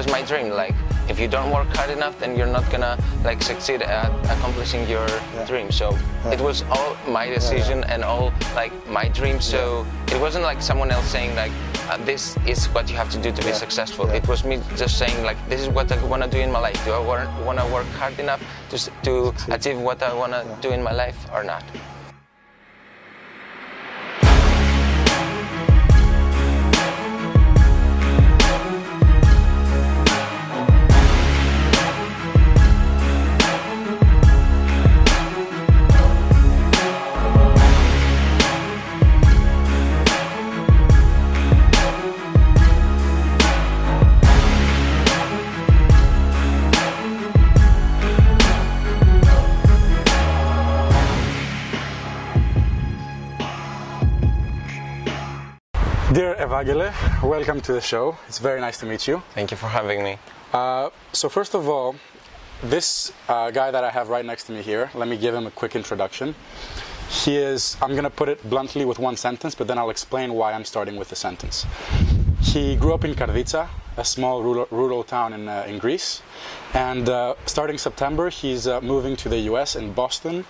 [0.00, 0.48] It's my dream.
[0.48, 0.74] Like,
[1.10, 5.06] if you don't work hard enough, then you're not gonna like succeed at accomplishing your
[5.06, 5.44] Yeah.
[5.44, 5.68] dream.
[5.70, 6.36] So Yeah.
[6.36, 9.42] it was all my decision and all like my dream.
[9.42, 11.52] So it wasn't like someone else saying like,
[11.90, 14.20] uh, "This is what you have to do to be successful." Yeah.
[14.20, 16.80] It was me just saying like, "This is what I wanna do in my life.
[16.86, 17.02] Do I
[17.46, 18.40] want to work hard enough
[18.70, 18.76] to
[19.06, 19.12] to
[19.56, 21.64] achieve what I wanna do in my life or not?"
[56.50, 58.16] Evagile, welcome to the show.
[58.26, 59.22] It's very nice to meet you.
[59.36, 60.18] Thank you for having me.
[60.52, 61.94] Uh, so first of all,
[62.64, 65.46] this uh, guy that I have right next to me here, let me give him
[65.46, 66.34] a quick introduction.
[67.08, 70.34] He is, I'm going to put it bluntly with one sentence, but then I'll explain
[70.34, 71.66] why I'm starting with the sentence.
[72.40, 76.20] He grew up in Karditsa, a small rural, rural town in, uh, in Greece.
[76.74, 80.44] And uh, starting September, he's uh, moving to the US in Boston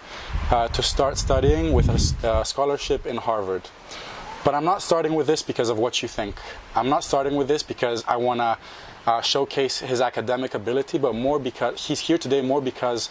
[0.50, 3.69] uh, to start studying with a, uh, scholarship in Harvard.
[4.44, 6.41] But I'm not starting with this because of what you think.
[6.74, 8.58] I'm not starting with this because I want to
[9.06, 13.11] uh, showcase his academic ability, but more because he's here today more because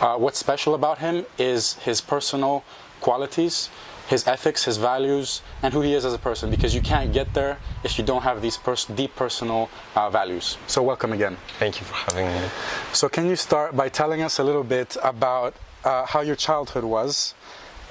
[0.00, 2.64] uh, what's special about him is his personal
[3.00, 3.70] qualities,
[4.08, 6.50] his ethics, his values, and who he is as a person.
[6.50, 10.58] Because you can't get there if you don't have these pers- deep personal uh, values.
[10.66, 11.36] So welcome again.
[11.58, 12.48] Thank you for having me.
[12.92, 16.84] So can you start by telling us a little bit about uh, how your childhood
[16.84, 17.34] was?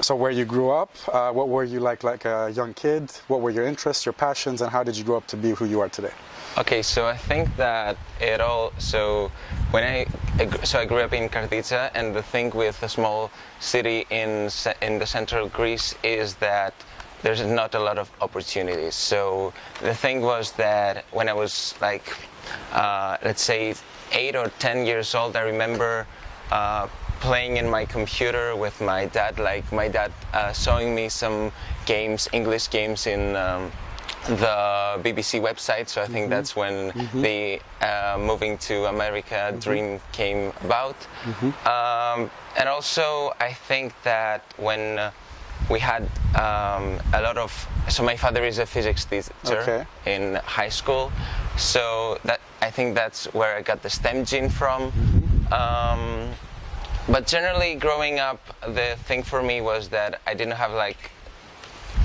[0.02, 3.12] So where you grew up, uh, what were you like like a young kid?
[3.28, 5.66] What were your interests, your passions, and how did you grow up to be who
[5.66, 6.12] you are today?
[6.58, 8.74] Okay, so I think that it all.
[8.78, 9.32] So
[9.72, 10.06] when I
[10.64, 14.50] so I grew up in Karditsa, and the thing with a small city in
[14.82, 16.74] in the central Greece is that
[17.24, 18.96] there's not a lot of opportunities.
[18.96, 22.06] So the thing was that when I was like,
[22.74, 23.76] uh, let's say
[24.12, 26.06] eight or ten years old, I remember.
[26.52, 26.88] Uh,
[27.26, 31.52] playing in my computer with my dad like my dad uh, showing me some
[31.88, 33.72] games english games in um,
[34.28, 34.56] the
[35.06, 35.88] BBC website.
[35.88, 36.76] So I think that's when
[37.14, 40.98] the uh, moving to America dream came about.
[41.76, 45.12] Um, and also, I think that when uh,
[45.70, 46.04] we had
[46.34, 47.52] um, a lot of
[47.88, 49.86] so my father is a physics teacher Okay.
[50.08, 51.12] in high school,
[51.56, 54.82] so that I think that's where I got the STEM gene from.
[55.52, 56.32] Um,
[57.10, 61.12] but generally, growing up, the thing for me was that I didn't have like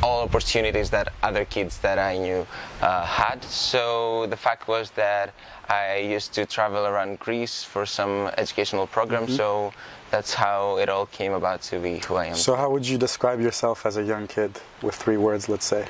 [0.03, 2.47] all opportunities that other kids that I knew
[2.81, 3.43] uh, had.
[3.45, 5.35] So the fact was that
[5.69, 9.37] I used to travel around Greece for some educational programs.
[9.37, 9.73] So
[10.11, 12.35] that's how it all came about to be who I am.
[12.35, 15.87] So how would you describe yourself as a young kid with three words, let's say?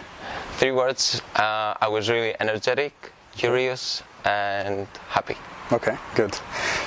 [0.59, 5.37] Three words: uh, I was really energetic, curious, and happy.
[5.73, 6.37] Okay, good.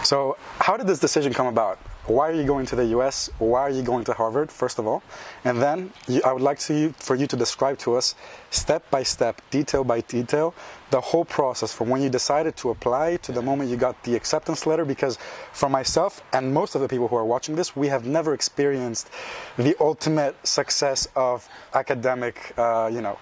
[0.04, 1.80] So how did this decision come about?
[2.06, 3.30] Why are you going to the US?
[3.40, 5.02] Why are you going to Harvard, first of all?
[5.46, 8.16] And then you, I would like to for you to describe to us,
[8.50, 10.54] step by step, detail by detail,
[10.92, 14.16] the whole process from when you decided to apply to the moment you got the
[14.16, 14.84] acceptance letter.
[14.84, 15.18] Because
[15.54, 19.10] for myself and most of the people who are watching this, we have never experienced
[19.58, 23.18] the ultimate success of academic, uh, you know,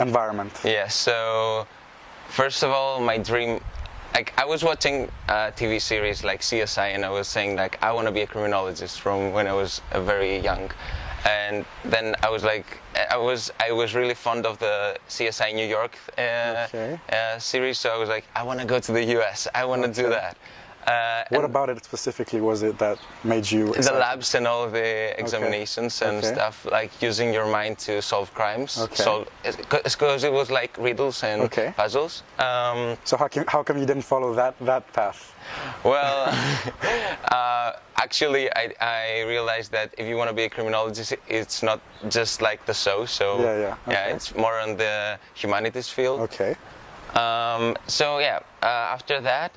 [0.00, 0.52] environment.
[0.64, 1.66] Yeah, so
[2.28, 3.60] first of all, my dream,
[4.14, 7.92] like I was watching a TV series like CSI, and I was saying like I
[7.92, 10.70] want to be a criminologist from when I was uh, very young,
[11.26, 12.66] and then I was like
[13.10, 16.98] I was I was really fond of the CSI New York uh, Okay.
[17.12, 19.82] uh, series, so I was like I want to go to the US, I want
[19.82, 20.36] to do that.
[20.86, 25.14] Uh, What about it specifically was it that made you the labs and all the
[25.18, 26.32] examinations and Okay.
[26.34, 28.78] stuff, like using your mind to solve crimes.
[28.78, 29.02] Okay.
[29.04, 29.28] Solve
[30.02, 31.72] because it was like riddles and Okay.
[31.76, 32.22] puzzles.
[32.38, 35.34] Um, So how, can, how come you didn't follow that, that path?
[35.84, 36.24] well,
[37.30, 41.80] uh, actually, I, I realized that if you want to be a criminologist, it's not
[42.08, 43.06] just like the show.
[43.06, 44.12] So Yeah, yeah, okay.
[44.14, 46.20] it's more on the humanities field.
[46.22, 46.56] Okay.
[47.14, 49.52] Um, so yeah, uh, after that,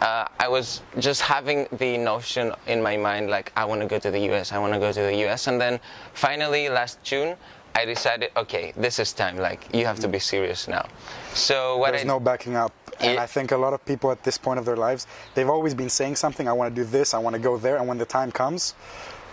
[0.00, 3.98] uh, I was just having the notion in my mind like I want to go
[3.98, 5.80] to the US, I want to go to the US, and then
[6.12, 7.36] finally last June,
[7.74, 9.36] I decided, okay, this is time.
[9.36, 10.86] Like you have to be serious now.
[11.34, 12.72] So what There's I no backing up.
[13.00, 13.18] And.
[13.18, 15.90] I think a lot of people at this point of their lives, they've always been
[15.90, 18.06] saying something, I want to do this, I want to go there, and when the
[18.06, 18.74] time comes,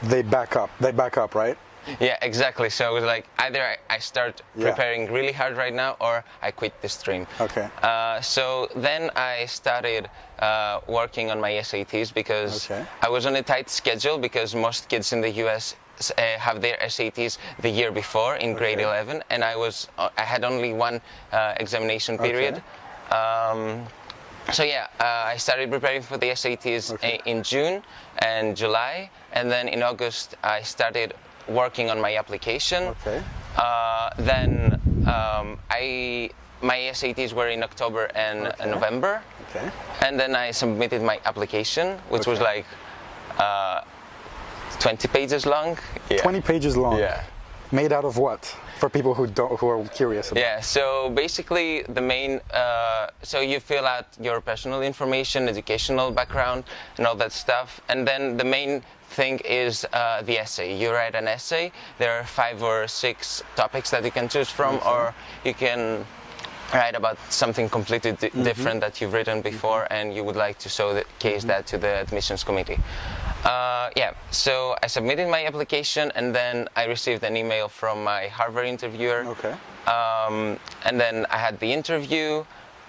[0.03, 0.69] they back up.
[0.81, 1.57] They back up, right?
[1.99, 2.69] Yeah, exactly.
[2.69, 4.65] So it was like either I, start Yeah.
[4.69, 7.27] preparing really hard right now or I quit the stream.
[7.39, 7.67] Okay.
[7.81, 10.09] Uh, so then I started
[10.39, 12.85] uh, working on my SATs because Okay.
[13.01, 15.75] I was on a tight schedule because most kids in the US
[16.17, 18.83] uh, have their SATs the year before in grade Okay.
[18.83, 21.01] 11, and I was uh, I had only one
[21.31, 22.61] uh, examination period.
[23.11, 23.85] Um,
[24.51, 27.21] so yeah, uh, I started preparing for the SATs Okay.
[27.25, 27.83] in June
[28.19, 31.13] and July, and then in August I started
[31.47, 32.83] working on my application.
[32.83, 33.21] Okay.
[33.57, 34.73] Uh, then
[35.07, 36.29] um, I
[36.61, 38.69] my SATs were in October and Okay.
[38.71, 39.69] November, Okay.
[40.01, 42.65] and then I submitted my application, which was like
[43.37, 43.81] uh,
[44.79, 45.77] 20 pages long.
[46.09, 46.21] Yeah.
[46.21, 46.97] 20 pages long.
[46.97, 47.21] Yeah.
[47.71, 48.55] Made out of what?
[48.83, 50.41] For people who don't, who are curious about.
[50.41, 56.65] Yeah, so basically the main, uh, so you fill out your personal information, educational background,
[56.97, 60.77] and all that stuff, and then the main thing is uh, the essay.
[60.77, 61.71] You write an essay.
[61.97, 65.15] There are five or six topics that you can choose from, or
[65.45, 66.05] you can
[66.73, 70.67] write about something completely di- different that you've written before, and you would like to
[70.67, 72.79] showcase that to the admissions committee.
[73.43, 78.27] Uh, yeah, so I submitted my application, and then I received an email from my
[78.27, 79.25] Harvard interviewer.
[79.27, 79.53] Okay.
[79.85, 82.45] Um, and then I had the interview.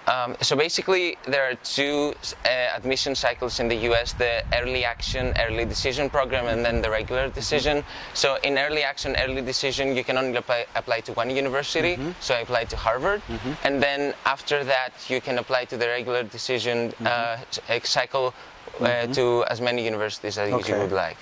[0.07, 2.13] Um, so basically, there are two
[2.45, 6.89] uh, admission cycles in the US the early action, early decision program, and then the
[6.89, 7.83] regular decision.
[8.13, 11.97] So, in early action, early decision, you can only apply, apply to one university.
[12.19, 13.23] So, I applied to Harvard.
[13.63, 17.37] And then after that, you can apply to the regular decision uh,
[17.83, 18.33] cycle
[18.81, 20.73] uh, to as many universities as Okay.
[20.73, 21.17] you would like.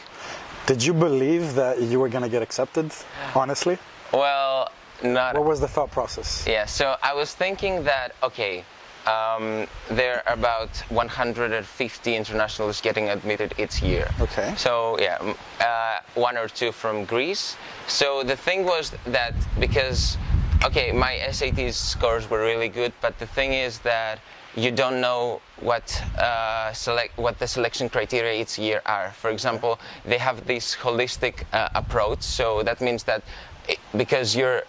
[0.65, 2.91] Did you believe that you were going to get accepted?
[3.35, 3.77] Honestly?
[4.13, 4.69] Well,
[5.03, 6.45] not What was the thought process?
[6.47, 8.63] Yeah, so I was thinking that, okay,
[9.05, 14.07] um, there are about 150 internationals getting admitted each year.
[14.21, 14.53] Okay.
[14.56, 15.17] So, yeah,
[15.59, 17.57] uh, one or two from Greece.
[17.88, 20.17] So the thing was that because,
[20.63, 24.19] okay, my SAT scores were really good, but the thing is that
[24.55, 25.85] you don't know what
[26.17, 29.11] uh, select what the selection criteria each year are.
[29.11, 33.23] For example, they have this holistic uh, approach, so that means that
[33.69, 34.63] i because you're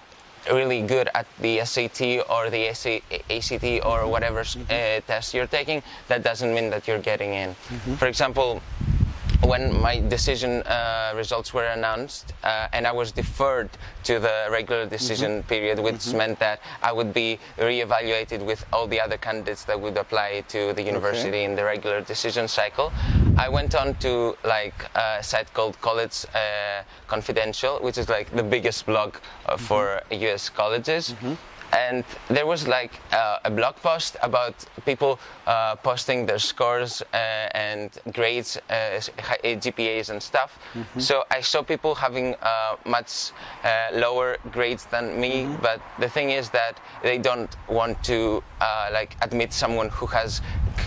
[0.53, 2.99] really good at the SAT or the SA,
[3.31, 7.55] ACT or whatever uh, test you're taking, that doesn't mean that you're getting in.
[7.97, 8.61] For example,
[9.47, 13.71] when my decision uh, results were announced uh, and I was deferred
[14.05, 19.01] to the regular decision period, which meant that I would be reevaluated with all the
[19.01, 22.93] other candidates that would apply to the university in the regular decision cycle.
[23.37, 28.43] I went on to like a site called College uh, Confidential, which is like the
[28.43, 29.17] biggest blog
[29.47, 31.15] uh, for US colleges
[31.75, 34.55] and there was like uh, a blog post about
[34.87, 37.17] people uh, posting their scores uh,
[37.55, 39.01] and grades, uh,
[39.65, 40.59] GPAs and stuff.
[40.99, 43.33] So I saw people having uh, much
[43.65, 48.89] uh, lower grades than me, but the thing is that they don't want to uh,
[48.93, 50.41] like admit someone who has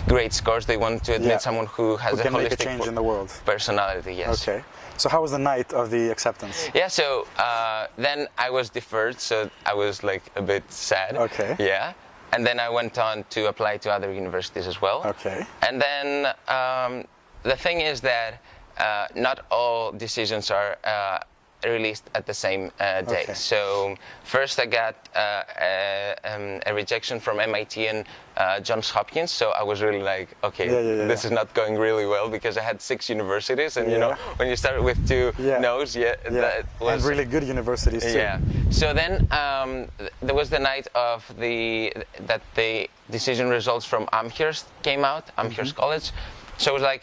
[0.08, 0.64] great scores.
[0.66, 1.38] They want to admit Yeah.
[1.38, 3.30] someone who has Who a make a holistic change in the world.
[3.44, 4.14] personality.
[4.14, 4.48] Yes.
[4.48, 4.62] Okay.
[4.98, 6.68] So how was the night of the acceptance?
[6.74, 11.16] Yeah, so uh, then I was deferred, so I was like a bit sad.
[11.16, 11.54] Okay.
[11.58, 11.92] Yeah.
[12.32, 15.02] And then I went on to apply to other universities as well.
[15.06, 15.46] Okay.
[15.66, 17.04] And then um,
[17.44, 18.42] the thing is that
[18.78, 21.20] uh, not all decisions are uh,
[21.64, 23.22] released at the same uh, day.
[23.24, 23.34] Okay.
[23.34, 28.04] So first I got uh, a, um, a rejection from MIT and
[28.36, 29.30] uh, Johns Hopkins.
[29.32, 32.28] So I was really like, okay, Yeah, yeah, yeah, this is not going really well
[32.28, 35.58] because I had six universities, and you know when you start with two Yeah.
[35.58, 38.18] no's, yeah, that was and really good universities too.
[38.18, 38.38] yeah.
[38.70, 41.92] So then um, th- there was the night of the
[42.26, 46.12] that the decision results from Amherst came out, Amherst College.
[46.58, 47.02] So it was like,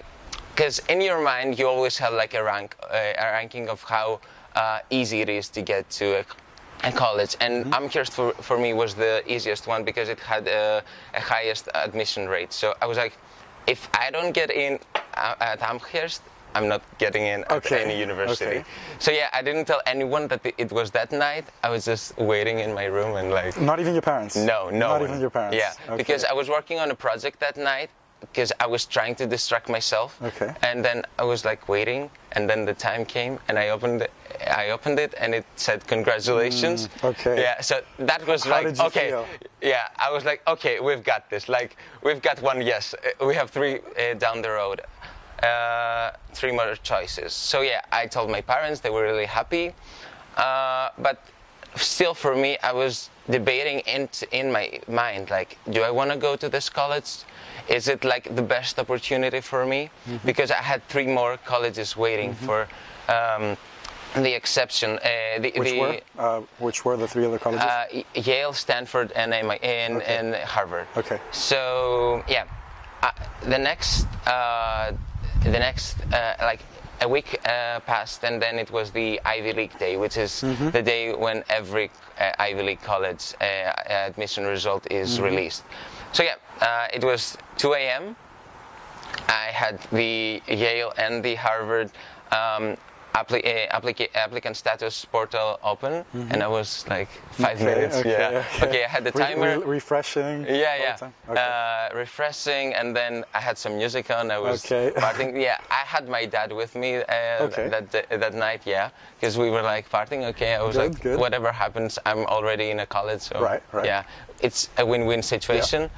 [0.56, 4.22] because in your mind you always have like a rank, uh, a ranking of how
[4.55, 6.25] uh, easy it is to get to a,
[6.83, 10.83] a college, and Amherst for, for me was the easiest one because it had a,
[11.13, 12.53] a highest admission rate.
[12.53, 13.17] So I was like,
[13.67, 14.79] if I don't get in
[15.15, 16.21] at Amherst.
[16.57, 18.45] I'm not getting in at any university.
[18.45, 18.63] okay.
[18.97, 21.43] So yeah, I didn't tell anyone that it was that night.
[21.62, 24.38] I was just waiting in my room and like, Not even your parents.
[24.38, 24.77] no, no.
[24.79, 25.09] Not one.
[25.09, 25.57] even your parents.
[25.57, 25.97] Yeah, Okay.
[25.97, 27.89] because I was working on a project that night
[28.32, 30.20] because I was trying to distract myself.
[30.22, 30.53] Okay.
[30.63, 34.12] And then I was like waiting, and then the time came, and I opened it.
[34.48, 36.88] I opened it, and it said congratulations.
[36.88, 37.41] Mm, okay.
[37.41, 37.62] Yeah.
[37.62, 39.10] So that was How like okay.
[39.10, 39.25] feel?
[39.62, 41.48] Yeah, I was like, okay, we've got this.
[41.48, 42.94] Like, we've got one yes.
[42.94, 44.82] Uh, We have three uh, down the road.
[45.41, 47.34] Uh, three more choices.
[47.34, 48.79] So yeah, I told my parents.
[48.79, 49.74] They were really happy.
[50.38, 51.17] Uh, but
[51.75, 56.17] still, for me, I was debating in, in my mind, like, do I want to
[56.17, 57.24] go to this college?
[57.69, 59.89] Is it like the best opportunity for me?
[60.25, 62.67] Because I had three more colleges waiting for.
[63.10, 63.57] Um,
[64.15, 64.91] the exception.
[64.91, 66.00] Uh, the, Which the, were?
[66.17, 67.65] Uh, which were the three other colleges?
[67.65, 70.15] uh, Yale, Stanford, and, MI and, Okay.
[70.17, 70.88] and Harvard.
[70.95, 71.19] Okay.
[71.31, 72.45] So yeah,
[73.03, 73.12] uh,
[73.43, 74.93] the next uh,
[75.43, 76.62] the next uh, like
[77.01, 80.69] a week uh, passed, and then it was the Ivy League day, which is Mm-hmm.
[80.69, 83.43] the day when every uh, Ivy League college uh,
[84.07, 85.25] admission result is Mm-hmm.
[85.25, 85.63] released.
[86.13, 88.15] So yeah, uh, it was 2 a.m.
[89.29, 91.91] I had the Yale and the Harvard
[92.31, 92.75] um,
[93.13, 97.67] appli- uh, applica- applicant status portal open, and I was like five Mm-hmm.
[97.67, 97.95] Okay, minutes.
[97.97, 98.43] okay, yeah.
[98.55, 98.67] okay.
[98.67, 99.59] Okay, I had the Re- timer.
[99.59, 100.45] re- refreshing.
[100.45, 101.09] all yeah, yeah.
[101.29, 101.39] Okay.
[101.93, 104.31] Uh, refreshing, and then I had some music on.
[104.31, 104.91] I was Okay.
[105.00, 105.39] partying.
[105.41, 107.03] Yeah, I had my dad with me uh,
[107.47, 107.69] Okay.
[107.69, 108.62] that that night.
[108.65, 110.24] Yeah, because we were like partying.
[110.31, 111.19] Okay, I was Good, like, good.
[111.19, 113.21] whatever happens, I'm already in a college.
[113.21, 113.85] So Right, right.
[113.85, 114.03] Yeah,
[114.41, 115.81] it's a win-win situation.
[115.83, 115.89] Yeah,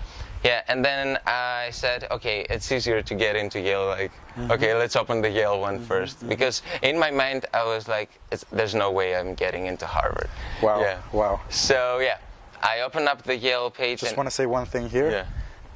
[0.68, 3.86] and then I said, okay, it's easier to get into Yale.
[3.88, 4.52] Like, Mm-hmm.
[4.52, 6.22] okay, let's open the Yale one first.
[6.30, 10.30] because in my mind I was like, it's, there's no way I'm getting into Harvard.
[10.62, 10.80] Wow.
[10.80, 11.00] Yeah.
[11.12, 11.42] Wow.
[11.50, 12.20] So yeah,
[12.62, 14.02] I opened up the Yale page.
[14.02, 15.10] Just want to say one thing here.
[15.10, 15.26] Yeah.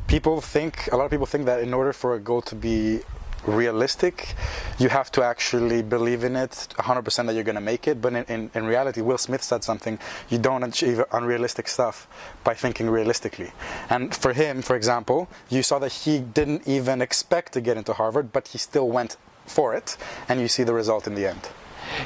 [0.05, 2.99] People think a lot of people think that in order for a goal to be
[3.45, 4.35] realistic,
[4.77, 8.01] you have to actually believe in it 100% that you're going to make it.
[8.01, 12.07] But in, in, in reality, Will Smith said something you don't achieve unrealistic stuff
[12.43, 13.51] by thinking realistically.
[13.89, 17.93] And for him, for example, you saw that he didn't even expect to get into
[17.93, 19.97] Harvard, but he still went for it,
[20.29, 21.49] and you see the result in the end.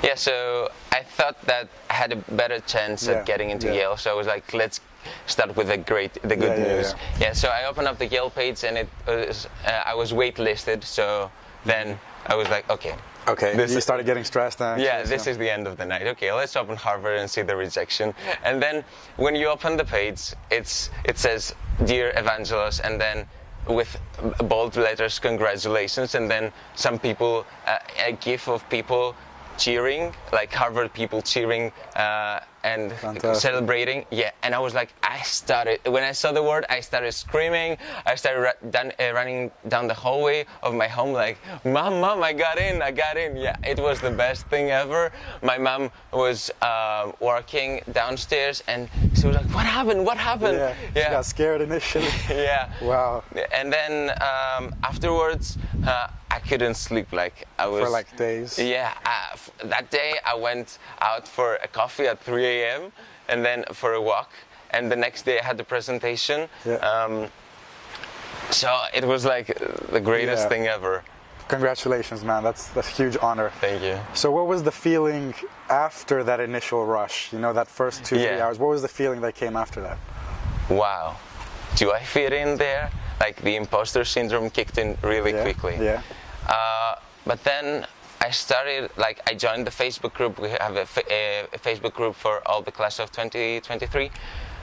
[0.03, 3.73] Yeah, so I thought that I had a better chance Yeah, at getting into yeah.
[3.73, 3.97] Yale.
[3.97, 4.79] So I was like, let's
[5.27, 6.95] start with the great, the good Yeah, yeah, news.
[7.19, 7.33] yeah.
[7.33, 10.83] so I opened up the Yale page and it was, uh, I was waitlisted.
[10.83, 11.29] So
[11.65, 12.95] then I was like, okay.
[13.27, 14.61] Okay, This you is- started getting stressed.
[14.61, 16.05] And Yeah, anxious, this is the end of the night.
[16.07, 18.13] Okay, let's open Harvard and see the rejection.
[18.43, 18.83] And then
[19.17, 23.25] when you open the page, it's it says "Dear Evangelos," and then
[23.67, 23.97] with
[24.43, 29.15] bold letters, congratulations, and then some people, uh, a gif of people
[29.57, 33.35] cheering, like Harvard people cheering uh, and Fantastic.
[33.41, 34.05] celebrating.
[34.11, 37.77] Yeah, and I was like, I started when I saw the word, I started screaming.
[38.05, 42.33] I started ra- uh, running down the hallway of my home, like, "Mom, mom, I
[42.33, 45.11] got in, I got in!" Yeah, it was the best thing ever.
[45.43, 50.03] My mom was uh, working downstairs, and she was like, "What happened?
[50.05, 52.09] What happened?" Yeah, she got scared initially.
[52.29, 52.67] yeah.
[52.81, 53.23] Wow.
[53.53, 57.13] And then um, afterwards, uh, I couldn't sleep.
[57.13, 58.59] Like I was For like days.
[58.59, 58.91] Yeah.
[59.63, 62.91] That day, I went out for a coffee at 3 a.m.
[63.29, 64.31] and then for a walk.
[64.71, 66.49] And the next day, I had the presentation.
[66.65, 66.75] Yeah.
[66.91, 67.27] Um,
[68.51, 69.47] so it was like
[69.91, 70.49] the greatest Yeah.
[70.49, 71.03] thing ever.
[71.47, 72.43] Congratulations, man.
[72.43, 73.51] That's that's a huge honor.
[73.61, 73.97] Thank you.
[74.13, 75.33] So, what was the feeling
[75.69, 77.31] after that initial rush?
[77.31, 78.43] You know, that first two, three Yeah.
[78.45, 78.57] hours.
[78.59, 79.97] What was the feeling that came after that?
[80.69, 81.15] Wow.
[81.75, 82.89] Do I fit in there?
[83.19, 85.77] Like the imposter syndrome kicked in really Yeah, quickly.
[85.79, 86.01] yeah.
[87.25, 87.85] But then
[88.21, 90.39] I started, like, I joined the Facebook group.
[90.39, 94.11] We have a, fa- a, a Facebook group for all the class of 2023.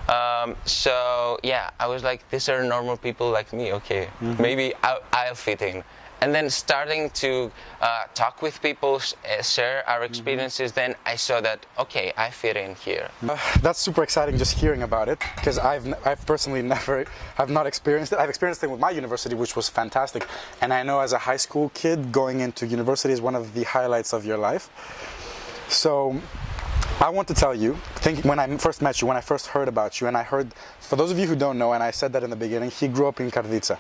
[0.09, 3.73] Um, so, yeah, I was like, these are normal people like me.
[3.75, 4.43] Okay, Mm-hmm.
[4.43, 5.83] maybe I'll, I'll fit in.
[6.23, 7.51] And then starting to
[7.81, 10.05] uh, talk with people, uh, share our Mm-hmm.
[10.13, 13.09] experiences, then I saw that, okay, I fit in here.
[13.29, 17.67] Uh, that's super exciting just hearing about it because I've I've personally never have not
[17.67, 18.19] experienced it.
[18.21, 20.23] I've experienced it with my university, which was fantastic,
[20.61, 23.65] and I know as a high school kid going into university is one of the
[23.65, 24.71] highlights of your life.
[25.69, 26.21] So.
[27.03, 29.67] I want to tell you, think when I first met you, when I first heard
[29.67, 32.13] about you, and I heard, for those of you who don't know, and I said
[32.13, 33.77] that in the beginning, he grew up in Karditsa.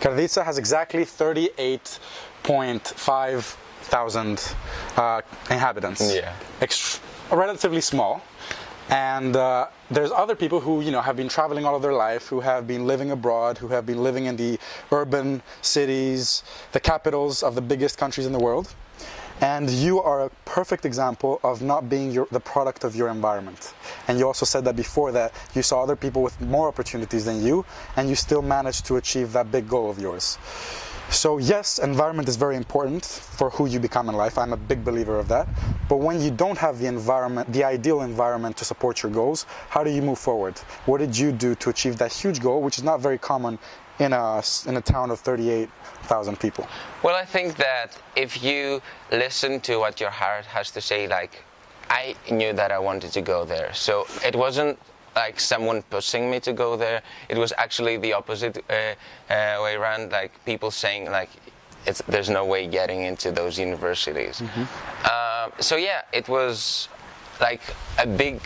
[0.00, 3.56] Karditsa has exactly 38.5
[3.88, 4.54] thousand
[4.98, 6.14] uh, inhabitants.
[6.14, 6.34] Yeah.
[6.60, 8.20] Ext- relatively small.
[8.90, 12.26] And uh, there's other people who, you know, have been traveling all of their life,
[12.26, 14.58] who have been living abroad, who have been living in the
[14.92, 18.74] urban cities, the capitals of the biggest countries in the world.
[19.40, 23.72] And you are a perfect example of not being your, the product of your environment.
[24.08, 27.44] And you also said that before that you saw other people with more opportunities than
[27.44, 27.64] you,
[27.96, 30.38] and you still managed to achieve that big goal of yours.
[31.10, 34.36] So yes, environment is very important for who you become in life.
[34.36, 35.48] I'm a big believer of that.
[35.88, 39.82] But when you don't have the environment, the ideal environment to support your goals, how
[39.82, 40.58] do you move forward?
[40.84, 43.58] What did you do to achieve that huge goal, which is not very common
[43.98, 46.66] in a in a town of 38,000 people?
[47.02, 51.42] Well, I think that if you listen to what your heart has to say, like,
[51.90, 53.72] I knew that I wanted to go there.
[53.74, 54.78] So it wasn't
[55.16, 57.02] like someone pushing me to go there.
[57.28, 58.72] It was actually the opposite uh,
[59.32, 61.30] uh, way around, like people saying, like,
[61.86, 64.42] it's, there's no way getting into those universities.
[65.10, 66.88] Um, so yeah, it was
[67.40, 67.62] like
[67.98, 68.40] a big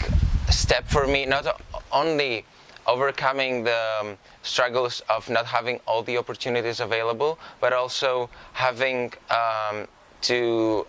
[0.51, 2.45] step for me, not only
[2.87, 9.87] overcoming the um, struggles of not having all the opportunities available, but also having um,
[10.23, 10.87] to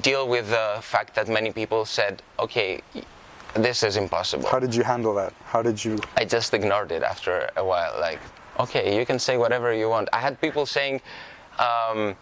[0.00, 2.80] deal with the fact that many people said, okay,
[3.54, 4.48] this is impossible.
[4.48, 5.32] How did you handle that?
[5.44, 5.98] How did you?
[6.16, 7.94] I just ignored it after a while.
[8.00, 8.20] Like,
[8.58, 10.08] okay, you can say whatever you want.
[10.12, 11.00] I had people saying,
[11.58, 12.16] um,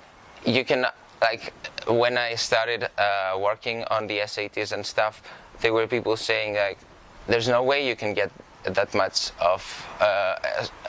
[0.45, 0.87] you can,
[1.23, 1.52] like,
[1.87, 5.23] when I started uh, working on the SATs and stuff,
[5.61, 6.78] there were people saying, like,
[7.26, 8.31] there's no way you can get
[8.64, 10.37] that much of uh,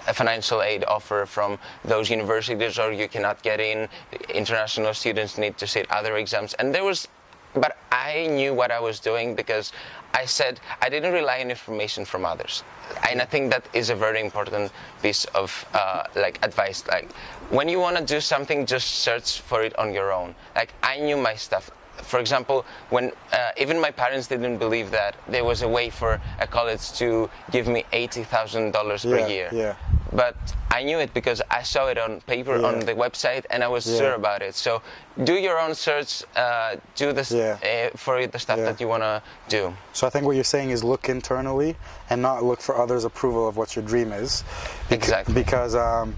[0.08, 3.88] a financial aid offer from those universities or you cannot get in
[4.30, 7.08] international students need to sit other exams and there was
[7.56, 9.72] but I knew what I was doing because
[10.14, 12.64] I said I didn't rely on information from others,
[13.10, 16.86] and I think that is a very important piece of uh, like advice.
[16.88, 17.12] Like
[17.50, 20.36] when you want to do something, just search for it on your own.
[20.56, 21.72] Like I knew my stuff.
[22.02, 26.20] For example, when uh, even my parents didn't believe that there was a way for
[26.40, 29.76] a college to give me eighty thousand dollars per Yeah, year yeah.
[30.12, 30.36] but
[30.72, 33.86] I knew it because I saw it on paper on the website and I was
[33.86, 33.98] Yeah.
[34.00, 34.56] sure about it.
[34.56, 34.82] So
[35.24, 37.58] do your own search, uh, do this Yeah.
[37.64, 38.66] uh, for the stuff Yeah.
[38.66, 39.74] that you want to do.
[39.94, 41.76] So I think what you're saying is look internally
[42.10, 44.44] and not look for others' approval of what your dream is.
[44.90, 45.34] Bec- Exactly.
[45.36, 46.18] Because, um,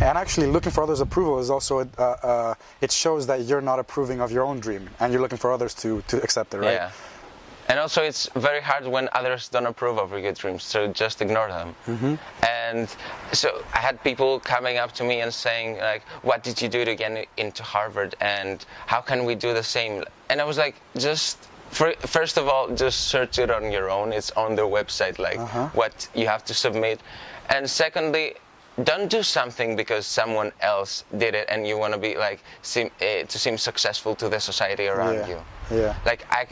[0.00, 3.78] and actually looking for others' approval is also, uh, uh, it shows that you're not
[3.78, 6.72] approving of your own dream and you're looking for others to, to accept it, right?
[6.72, 6.90] Yeah.
[7.70, 11.48] And also, it's very hard when others don't approve of your dreams, so just ignore
[11.48, 11.74] them.
[11.86, 12.14] Mm-hmm.
[12.42, 12.88] And
[13.32, 16.86] so I had people coming up to me and saying, like, "What did you do
[16.86, 18.14] to get into Harvard?
[18.22, 22.70] And how can we do the same?" And I was like, "Just first of all,
[22.74, 24.14] just search it on your own.
[24.14, 25.68] It's on their website, like Uh-huh.
[25.74, 27.00] what you have to submit.
[27.50, 28.36] And secondly."
[28.84, 32.90] Don't do something because someone else did it and you want to be like seem,
[33.00, 35.28] uh, to seem successful to the society around Yeah.
[35.28, 35.38] you
[35.82, 35.94] Yeah.
[36.06, 36.46] like I,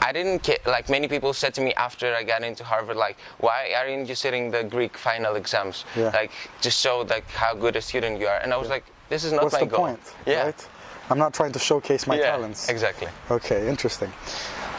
[0.00, 3.74] I didn't like many people said to me after I got into Harvard like why
[3.76, 6.10] aren't you sitting the Greek final exams Yeah.
[6.14, 6.30] like
[6.62, 9.32] to show like how good a student you are and I was like this is
[9.32, 10.00] not What's my the goal point?
[10.26, 10.68] yeah Right?
[11.10, 12.68] I'm not trying to showcase my yeah talents.
[12.70, 14.10] exactly Okay, interesting.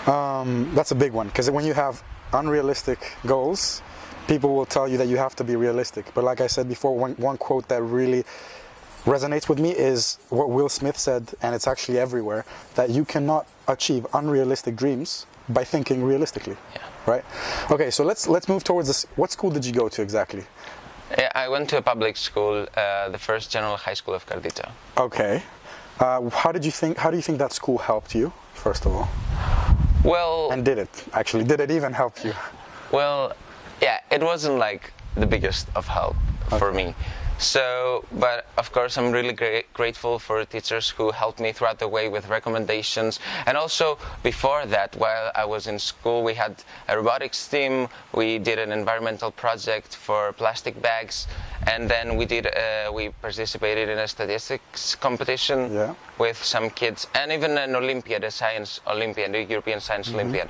[0.08, 2.02] Um, that's a big one because when you have
[2.34, 3.82] unrealistic goals,
[4.28, 6.14] people will tell you that you have to be realistic.
[6.14, 8.24] But like I said before, one, one quote that really
[9.06, 13.48] resonates with me is what Will Smith said, and it's actually everywhere that you cannot
[13.68, 16.58] achieve unrealistic dreams by thinking realistically.
[16.76, 16.82] Yeah.
[17.06, 17.24] Right.
[17.72, 19.06] Okay, so let's let's move towards this.
[19.16, 20.44] What school did you go to exactly?
[21.18, 24.70] yeah I went to a public school uh, the first general high school of Karditsa
[24.98, 25.42] Okay.
[26.00, 26.98] Uh, how did you think?
[26.98, 28.34] How do you think that school helped you?
[28.54, 29.08] First of all,
[30.04, 31.46] well and did it actually?
[31.46, 32.34] Did it even help you?
[32.92, 33.34] Well,
[33.82, 36.16] yeah, it wasn't like the biggest of help
[36.60, 36.94] for me.
[37.40, 41.88] So, but of course, I'm really gra- grateful for teachers who helped me throughout the
[41.88, 43.20] way with recommendations.
[43.46, 46.56] And also, before that, while I was in school, we had
[46.88, 47.90] a robotics team.
[48.16, 51.28] We did an environmental project for plastic bags,
[51.68, 55.94] and then we did uh, we participated in a statistics competition Yeah.
[56.18, 60.50] with some kids, and even an Olympiad, a science Olympiad, a European Science Olympiad.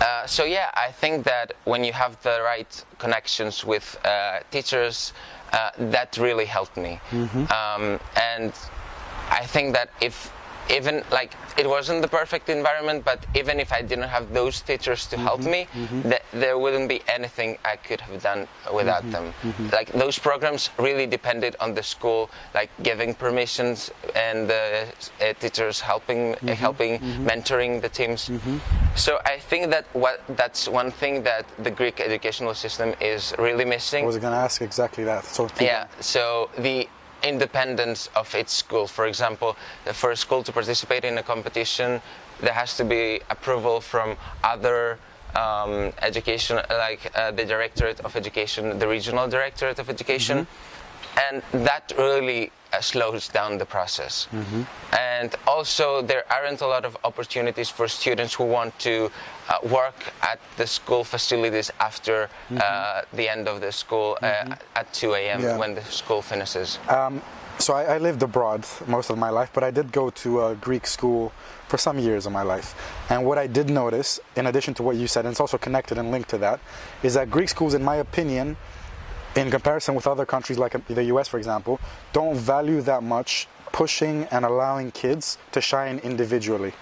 [0.00, 5.12] Uh, so yeah, I think that when you have the right connections with uh, teachers,
[5.52, 6.98] uh, that really helped me.
[7.52, 8.52] Um, and
[9.30, 10.32] I think that if
[10.70, 15.06] even like it wasn't the perfect environment, but even if I didn't have those teachers
[15.06, 15.50] to help mm-hmm.
[15.50, 16.02] me, mm-hmm.
[16.10, 19.50] th- there wouldn't be anything I could have done without mm-hmm.
[19.50, 19.70] them.
[19.70, 24.86] Like those programs really depended on the school, like giving permissions and the
[25.20, 28.30] uh, teachers helping, uh, helping, mentoring the teams.
[28.94, 33.64] So I think that what that's one thing that the Greek educational system is really
[33.64, 34.04] missing.
[34.04, 35.24] I was going to ask exactly that.
[35.24, 36.88] So Yeah, so the
[37.22, 38.86] independence of its school.
[38.86, 39.56] For example,
[39.92, 42.00] for a school to participate in a competition,
[42.40, 44.98] there has to be approval from other
[45.34, 50.46] um, education, like uh, the Directorate of Education, the Regional Directorate of Education,
[51.16, 54.28] and that really uh, slows down the process.
[54.92, 59.10] And also, there aren't a lot of opportunities for students who want to
[59.48, 64.92] uh, work at the school facilities after uh, the end of the school uh, at
[64.94, 65.42] 2 a.m.
[65.42, 65.58] Yeah.
[65.58, 66.78] when the school finishes.
[67.58, 70.54] So I, I lived abroad most of my life, but I did go to a
[70.56, 71.32] Greek school
[71.68, 72.74] for some years of my life.
[73.08, 75.98] And what I did notice, in addition to what you said, and it's also connected
[75.98, 76.58] and linked to that,
[77.02, 78.56] is that Greek schools, in my opinion,
[79.36, 81.80] in comparison with other countries like the US, for example,
[82.12, 86.72] don't value that much pushing and allowing kids to shine individually.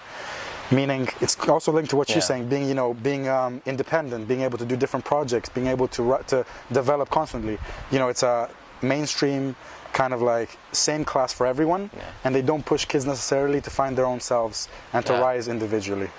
[0.71, 2.15] Meaning, it's also linked to what Yeah.
[2.15, 5.67] you're saying, being you know, being um, independent, being able to do different projects, being
[5.67, 7.57] able to to develop constantly.
[7.91, 8.49] You know, it's a
[8.81, 9.55] mainstream
[9.93, 12.03] kind of like same class for everyone, Yeah.
[12.23, 15.19] and they don't push kids necessarily to find their own selves and to Yeah.
[15.27, 16.09] rise individually.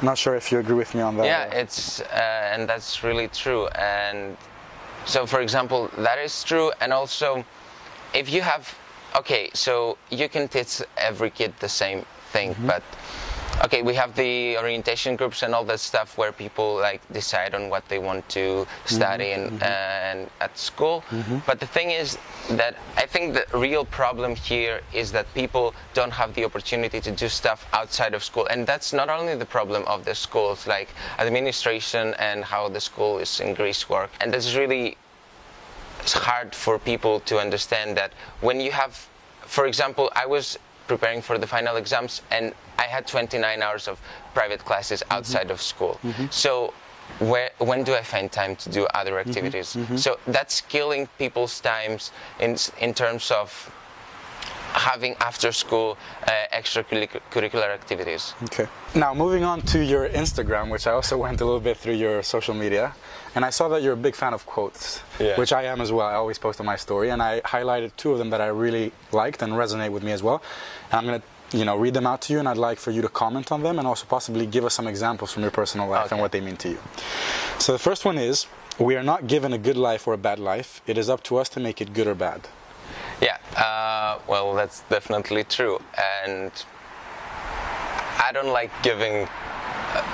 [0.00, 1.26] I'm not sure if you agree with me on that.
[1.26, 3.68] Yeah, it's uh, and that's really true.
[3.68, 4.36] And
[5.04, 6.72] so, for example, that is true.
[6.80, 7.44] And also,
[8.14, 8.74] if you have,
[9.16, 12.56] okay, so you can teach every kid the same think.
[12.56, 12.66] Mm-hmm.
[12.66, 12.82] But
[13.64, 17.68] okay, we have the orientation groups and all that stuff where people like decide on
[17.68, 19.62] what they want to study mm-hmm, and, mm-hmm.
[19.62, 21.04] Uh, and at school.
[21.10, 21.38] Mm-hmm.
[21.46, 22.18] But the thing is
[22.50, 27.10] that I think the real problem here is that people don't have the opportunity to
[27.10, 30.88] do stuff outside of school, and that's not only the problem of the schools, like
[31.18, 34.96] administration and how the school is in Greece work, and that's really
[36.08, 39.06] hard for people to understand that when you have,
[39.42, 40.58] for example, I was
[40.94, 42.44] preparing for the final exams and
[42.84, 43.96] I had 29 hours of
[44.34, 45.16] private classes mm-hmm.
[45.16, 45.94] outside of school.
[46.02, 46.26] Mm-hmm.
[46.30, 46.74] So
[47.30, 49.28] where, when do I find time to do other mm-hmm.
[49.28, 49.68] activities?
[50.04, 53.48] So that's killing people's times in, in terms of
[54.88, 58.34] having after school uh, extracurricular activities.
[58.44, 58.66] Okay.
[58.94, 62.22] Now, moving on to your Instagram, which I also went a little bit through your
[62.22, 62.94] social media,
[63.34, 65.36] and I saw that you're a big fan of quotes, Yeah.
[65.36, 66.06] which I am as well.
[66.06, 68.92] I always post on my story, and I highlighted two of them that I really
[69.12, 70.42] liked and resonate with me as well.
[70.90, 73.02] And I'm gonna, you know, read them out to you, and I'd like for you
[73.02, 76.10] to comment on them, and also possibly give us some examples from your personal life
[76.12, 76.78] and what they mean to you.
[77.58, 78.46] So the first one is.
[78.78, 80.80] We are not given a good life or a bad life.
[80.86, 82.48] It is up to us to make it good or bad.
[83.20, 85.78] Yeah, uh, well, that's definitely true.
[86.24, 86.50] And
[88.18, 89.28] I don't like giving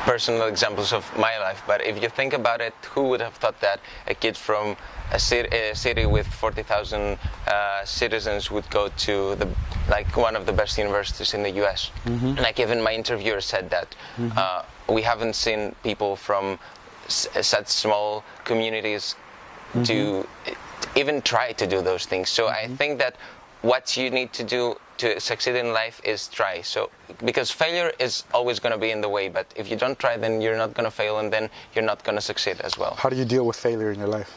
[0.05, 3.61] personal examples of my life, but if you think about it, who would have thought
[3.61, 4.77] that a kid from
[5.13, 9.49] a city, a city with 40,000 uh, citizens would go to the
[9.89, 11.91] like one of the best universities in the U.S.
[12.43, 13.95] Like even my interviewer said that.
[14.37, 16.59] Uh, we haven't seen people from
[17.07, 19.15] s- such small communities
[19.85, 20.27] to
[20.97, 22.29] even try to do those things.
[22.31, 23.17] So I think that
[23.63, 26.63] what you need to do to succeed in life is try.
[26.63, 26.91] So
[27.25, 30.17] because failure is always going to be in the way, but if you don't try,
[30.17, 32.95] then you're not going to fail, and then you're not going to succeed as well.
[32.95, 34.37] How do you deal with failure in your life?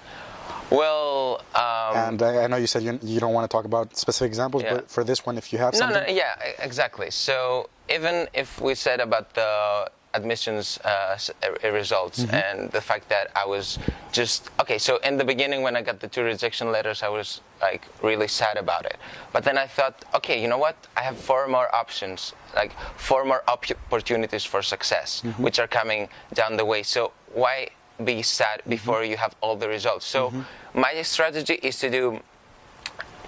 [0.71, 3.97] Well, um, And I, I know you said you, you don't want to talk about
[3.97, 4.75] specific examples, Yeah.
[4.75, 6.03] but for this one, if you have no, something.
[6.03, 7.09] no, yeah, e- exactly.
[7.09, 12.35] So even if we said about the admissions uh, s- uh, uh results mm-hmm.
[12.35, 13.77] and the fact that I was
[14.11, 14.77] just okay.
[14.77, 18.27] So in the beginning, when I got the two rejection letters, I was like really
[18.27, 18.97] sad about it.
[19.33, 20.75] But then I thought, okay, you know what?
[20.97, 25.43] I have four more options, like four more op- opportunities for success, mm-hmm.
[25.43, 26.83] which are coming down the way.
[26.83, 27.69] So why
[28.03, 28.69] be sad mm-hmm.
[28.69, 30.05] before you have all the results?
[30.05, 30.33] So
[30.73, 32.19] my strategy is to do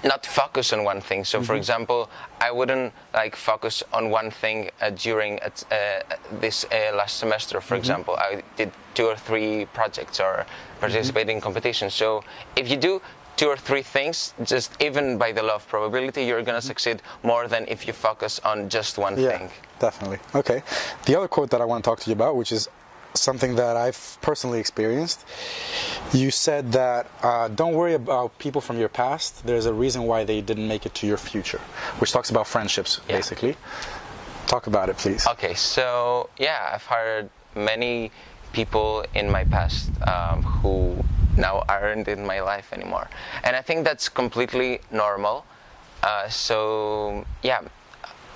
[0.03, 1.23] not focus on one thing.
[1.25, 2.09] So, for example,
[2.39, 7.61] I wouldn't like focus on one thing uh, during uh, uh, this uh, last semester.
[7.61, 10.45] For example, I did two or three projects or
[10.79, 11.93] participated in competitions.
[11.93, 12.23] So,
[12.55, 13.01] if you do
[13.37, 17.47] two or three things, just even by the law of probability, you're gonna succeed more
[17.47, 19.49] than if you focus on just one Yeah, thing.
[19.79, 20.19] definitely.
[20.35, 20.61] Okay.
[21.05, 22.67] The other quote that I want to talk to you about, which is
[23.13, 25.25] something that I've personally experienced,
[26.13, 29.45] you said that uh, don't worry about people from your past.
[29.45, 31.59] There's a reason why they didn't make it to your future,
[31.99, 33.17] which talks about friendships, Yeah.
[33.17, 33.55] basically.
[34.47, 35.25] Talk about it, please.
[35.27, 38.11] Okay, so yeah, I've hired many
[38.53, 40.97] people in my past um, who
[41.37, 43.09] now aren't in my life anymore,
[43.43, 45.45] and I think that's completely normal.
[46.03, 47.61] Uh, so yeah,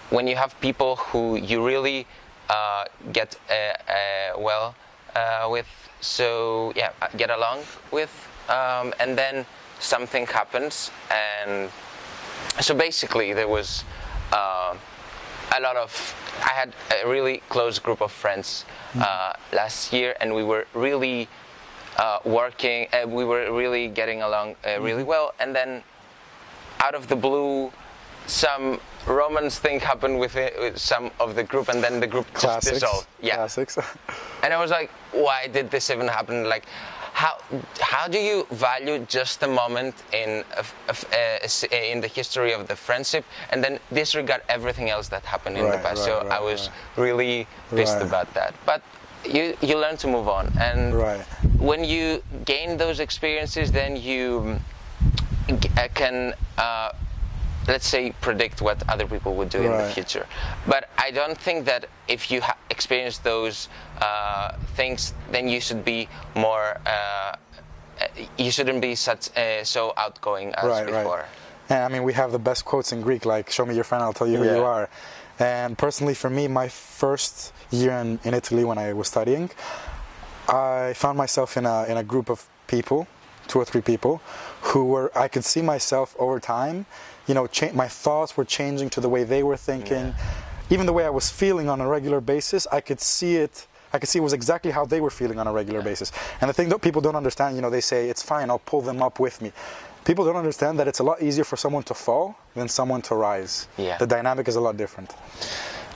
[0.09, 2.07] when you have people who you really
[2.49, 4.75] uh, get uh, uh, well
[5.15, 5.67] uh, with,
[6.01, 8.11] so yeah, get along with,
[8.49, 9.45] um, and then
[9.79, 11.69] something happens, and
[12.59, 13.83] so basically there was
[14.31, 14.75] uh,
[15.55, 15.91] a lot of
[16.43, 18.65] i had a really close group of friends
[18.99, 21.27] uh, last year and we were really
[21.97, 25.83] uh, working uh, we were really getting along uh, really well and then
[26.79, 27.71] out of the blue
[28.27, 32.25] some romance thing happened with, it, with some of the group and then the group
[32.33, 32.79] just Classics.
[32.79, 33.77] dissolved yeah Classics.
[34.43, 36.47] and I was like, why did this even happen?
[36.49, 36.65] Like,
[37.13, 37.37] how
[37.79, 40.63] how do you value just a moment in uh,
[41.13, 45.63] uh, in the history of the friendship and then disregard everything else that happened in
[45.71, 45.99] the past?
[45.99, 47.03] right, so I was right.
[47.05, 48.07] really pissed Right.
[48.07, 48.53] about that.
[48.65, 48.81] But
[49.23, 51.21] you you learn to move on, and Right.
[51.57, 54.59] when you gain those experiences, then you
[55.47, 56.33] g- uh, can.
[56.57, 56.91] Uh,
[57.67, 60.25] let's say predict what other people would do in the future
[60.67, 63.69] but i don't think that if you ha- experience those
[64.01, 69.93] uh, things then you should be more uh, uh, you shouldn't be such uh, so
[69.97, 71.25] outgoing as right, before right.
[71.69, 74.03] And I mean, we have the best quotes in Greek, like "Show me your friend,
[74.03, 74.89] I'll tell you who you are."
[75.39, 79.49] And personally, for me, my first year in, in Italy when I was studying,
[80.47, 83.07] I found myself in a in a group of people,
[83.47, 84.21] two or three people,
[84.61, 86.85] who were I could see myself over time.
[87.27, 90.13] You know, cha- my thoughts were changing to the way they were thinking.
[90.69, 93.67] Even the way I was feeling on a regular basis, I could see it.
[93.93, 96.11] I could see it was exactly how they were feeling on a regular basis.
[96.41, 98.81] And the thing that people don't understand, you know, they say it's fine, I'll pull
[98.81, 99.51] them up with me.
[100.03, 103.15] People don't understand that it's a lot easier for someone to fall than someone to
[103.15, 103.67] rise.
[103.77, 103.97] Yeah.
[103.97, 105.13] The dynamic is a lot different.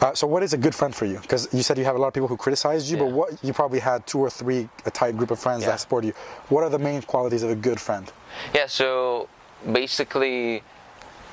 [0.02, 1.20] Uh, so, what is a good friend for you?
[1.20, 3.52] Because you said you have a lot of people who criticize you, but what you
[3.54, 5.72] probably had two or three a tight group of friends Yeah.
[5.72, 6.14] that support you.
[6.48, 8.10] What are the main qualities of a good friend?
[8.56, 9.28] Yeah, so
[9.74, 10.64] basically,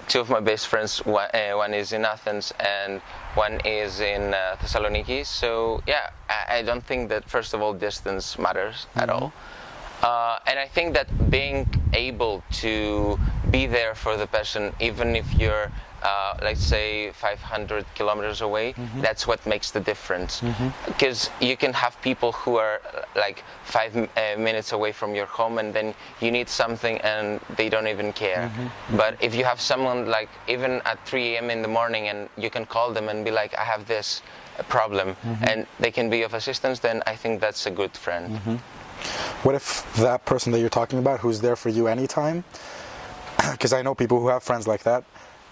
[0.08, 3.00] two of my best friends, one, uh, one is in Athens and
[3.34, 5.26] one is in uh, Thessaloniki.
[5.26, 9.32] So, yeah, I, I don't think that, first of all, distance matters at all.
[10.02, 13.18] Uh, and I think that being able to
[13.50, 15.72] be there for the person, even if you're,
[16.06, 18.74] uh, let's say, 500 kilometers away,
[19.06, 20.32] that's what makes the difference.
[20.86, 24.06] Because you can have people who are uh, like five uh,
[24.48, 28.44] minutes away from your home, and then you need something, and they don't even care.
[29.02, 31.50] But if you have someone like even at 3 a.m.
[31.50, 34.22] in the morning, and you can call them and be like, "I have this."
[34.68, 35.08] problem
[35.50, 38.24] and they can be of assistance then i think that's a good friend
[39.44, 39.66] What if
[39.96, 42.44] that person that you're talking about, who's there for you anytime,
[43.52, 45.04] because I know people who have friends like that,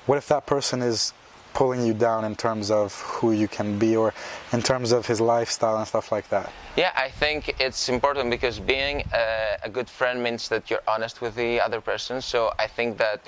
[0.06, 1.12] what if that person is
[1.54, 4.12] pulling you down in terms of who you can be or
[4.52, 6.52] in terms of his lifestyle and stuff like that?
[6.76, 11.20] Yeah, I think it's important because being a, a good friend means that you're honest
[11.20, 12.20] with the other person.
[12.20, 13.20] So I think that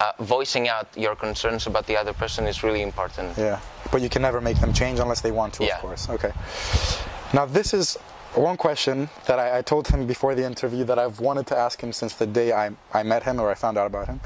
[0.00, 3.36] uh, voicing out your concerns about the other person is really important.
[3.36, 3.60] Yeah,
[3.92, 5.76] but you can never make them change unless they want to, Yeah.
[5.76, 6.08] of course.
[6.08, 6.32] Okay.
[7.34, 7.98] Now, this is
[8.36, 11.80] one question that I, I told him before the interview that I've wanted to ask
[11.80, 14.20] him since the day I, I met him or I found out about him.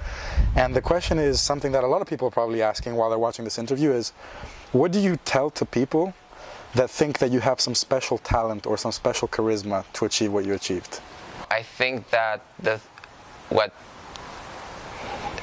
[0.57, 3.19] And the question is something that a lot of people are probably asking while they're
[3.19, 4.11] watching this interview is
[4.73, 6.15] what do you tell to people
[6.75, 10.45] that think that you have some special talent or some special charisma to achieve what
[10.45, 11.01] you achieved?
[11.51, 12.81] I think that the
[13.49, 13.73] what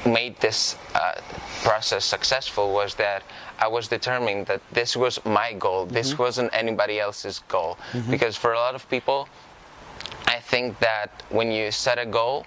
[0.06, 1.20] made this uh,
[1.62, 3.22] process successful was that
[3.58, 5.86] I was determined that this was my goal.
[5.86, 7.78] This wasn't anybody else's goal.
[8.10, 9.28] Because for a lot of people,
[10.26, 12.46] I think that when you set a goal,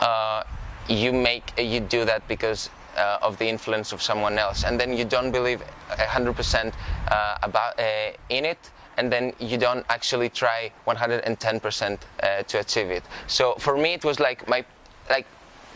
[0.00, 0.42] uh,
[0.88, 4.92] you make you do that because uh, of the influence of someone else, and then
[4.96, 6.72] you don't believe 100%
[7.08, 12.90] uh, about uh, in it, and then you don't actually try 110% uh, to achieve
[12.90, 13.02] it.
[13.26, 14.64] So for me, it was like my
[15.10, 15.26] like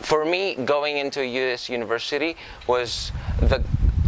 [0.01, 2.35] for me going into a US university
[2.67, 3.63] was the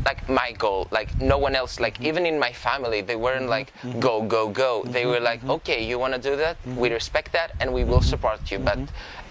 [0.06, 0.88] like my goal.
[0.92, 2.08] Like no one else like mm-hmm.
[2.08, 3.50] even in my family they weren't mm-hmm.
[3.50, 4.28] like go mm-hmm.
[4.28, 4.84] go go.
[4.86, 6.58] They were like okay you want to do that?
[6.76, 8.60] We respect that and we will support you.
[8.60, 8.80] But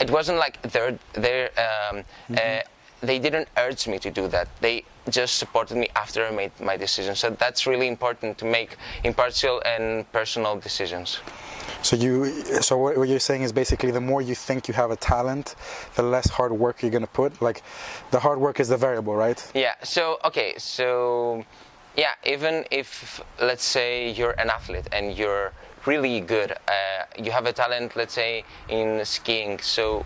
[0.00, 2.04] it wasn't like they're they're um,
[2.36, 2.60] uh,
[3.00, 4.48] they didn't urge me to do that.
[4.60, 7.14] They just supported me after i made my decision.
[7.16, 11.20] So that's really important to make impartial and personal decisions
[11.82, 12.26] So you,
[12.60, 15.54] so what, what you're saying is basically the more you think you have a talent,
[15.94, 17.40] the less hard work you're gonna put.
[17.40, 17.62] Like,
[18.10, 19.40] the hard work is the variable, right?
[19.54, 19.74] Yeah.
[19.82, 20.54] So okay.
[20.58, 21.44] So
[21.96, 25.52] yeah, even if let's say you're an athlete and you're
[25.86, 29.58] really good, uh, you have a talent, let's say in skiing.
[29.60, 30.04] So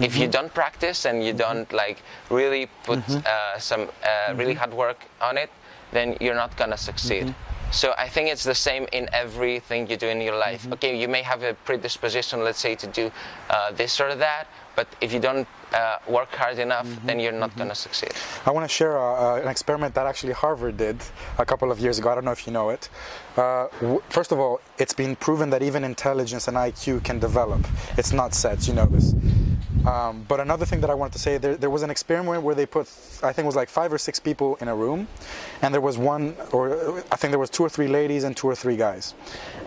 [0.00, 4.74] if you don't practice and you don't like really put uh, some uh, really hard
[4.74, 5.50] work on it,
[5.92, 7.34] then you're not gonna succeed.
[7.72, 10.70] So I think it's the same in everything you do in your life.
[10.74, 13.10] Okay, you may have a predisposition, let's say, to do
[13.48, 17.56] uh, this or that, but if you don't uh, work hard enough, then you're not
[17.56, 18.12] gonna succeed.
[18.44, 20.98] I want to share uh, uh, an experiment that actually Harvard did
[21.38, 22.10] a couple of years ago.
[22.10, 22.90] I don't know if you know it.
[23.38, 27.66] Uh, w- first of all, it's been proven that even intelligence and IQ can develop.
[27.96, 29.14] It's not set, you know this.
[29.86, 32.54] Um, but another thing that I wanted to say, there, there was an experiment where
[32.54, 32.86] they put,
[33.22, 35.08] I think it was like five or six people in a room,
[35.60, 38.46] and there was one, or I think there was two or three ladies and two
[38.46, 39.14] or three guys.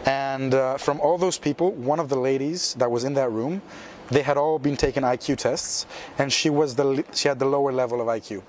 [0.05, 3.61] And uh, from all those people, one of the ladies that was in that room,
[4.09, 5.85] they had all been taken IQ tests,
[6.17, 8.43] and she was the she had the lower level of IQ.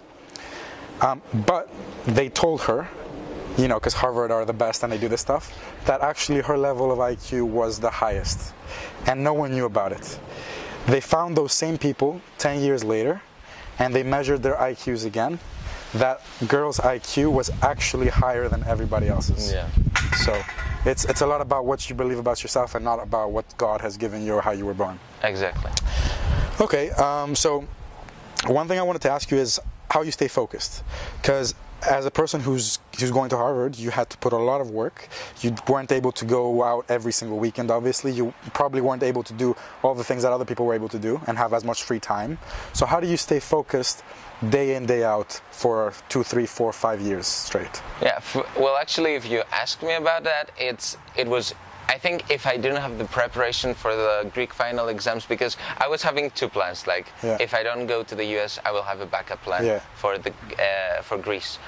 [1.01, 1.69] Um, but
[2.07, 2.89] they told her,
[3.59, 5.53] you know, because Harvard are the best and they do this stuff,
[5.87, 8.53] that actually her level of IQ was the highest,
[9.07, 10.19] and no one knew about it.
[10.87, 13.21] They found those same people 10 years later,
[13.79, 15.39] and they measured their IQs again.
[15.95, 19.53] That girl's IQ was actually higher than everybody else's.
[19.53, 19.69] Yeah.
[20.25, 20.41] So
[20.85, 23.81] it's it's a lot about what you believe about yourself and not about what God
[23.81, 24.99] has given you or how you were born.
[25.23, 25.71] Exactly.
[26.61, 27.65] Okay, um, so
[28.47, 30.83] one thing I wanted to ask you is how you stay focused,
[31.21, 34.61] because as a person who's who's going to Harvard, you had to put a lot
[34.61, 35.09] of work.
[35.41, 37.71] You weren't able to go out every single weekend.
[37.71, 40.89] Obviously, you probably weren't able to do all the things that other people were able
[40.89, 42.39] to do and have as much free time.
[42.73, 44.03] So how do you stay focused
[44.51, 47.83] day in day out for two, three, four, five years straight?
[48.01, 48.21] Yeah.
[48.57, 51.55] Well, actually, if you ask me about that, it's it was.
[51.89, 55.89] I think if I didn't have the preparation for the Greek final exams, because I
[55.89, 56.87] was having two plans.
[56.87, 57.37] Like, Yeah.
[57.41, 59.81] if I don't go to the US, I will have a backup plan Yeah.
[59.95, 61.59] for the uh, for Greece.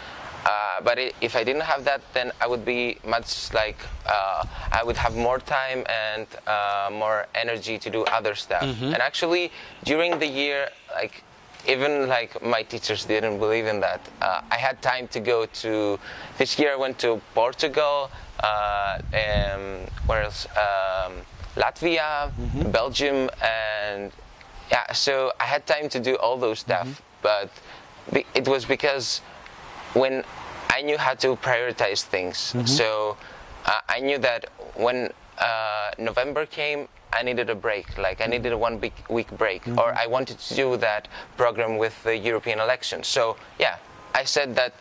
[0.45, 4.45] Uh, but i if I didn't have that, then I would be much like uh,
[4.73, 8.63] I would have more time and uh, more energy to do other stuff.
[8.95, 9.51] And actually,
[9.85, 10.69] during the year,
[11.01, 11.23] like
[11.69, 14.01] even like my teachers didn't believe in that.
[14.23, 15.99] Uh, I had time to go to.
[16.39, 18.11] This year I went to Portugal.
[18.41, 20.47] Uh, um, where else?
[20.57, 21.13] Um,
[21.57, 22.31] Latvia,
[22.73, 24.13] Belgium, and
[24.71, 24.93] yeah.
[24.93, 27.51] So I had time to do all those stuff, but
[28.13, 29.21] be, it was because
[29.95, 30.25] when
[30.71, 32.55] I knew how to prioritize things.
[32.67, 33.17] So
[33.67, 37.97] uh, I knew that when uh, November came, I needed a break.
[37.99, 41.77] Like I needed a one big week break, or I wanted to do that program
[41.79, 43.07] with the European elections.
[43.07, 43.77] So yeah,
[44.15, 44.73] I said that.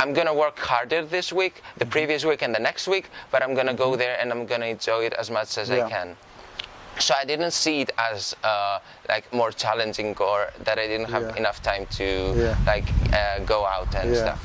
[0.00, 3.54] I'm gonna work harder this week, the previous week, and the next week, but I'm
[3.54, 5.86] gonna go there and I'm gonna enjoy it as much as Yeah.
[5.86, 6.16] I can.
[6.98, 11.22] So I didn't see it as uh, like more challenging or that I didn't have
[11.22, 11.36] Yeah.
[11.36, 12.04] enough time to
[12.36, 12.56] Yeah.
[12.66, 14.40] like uh, go out and stuff.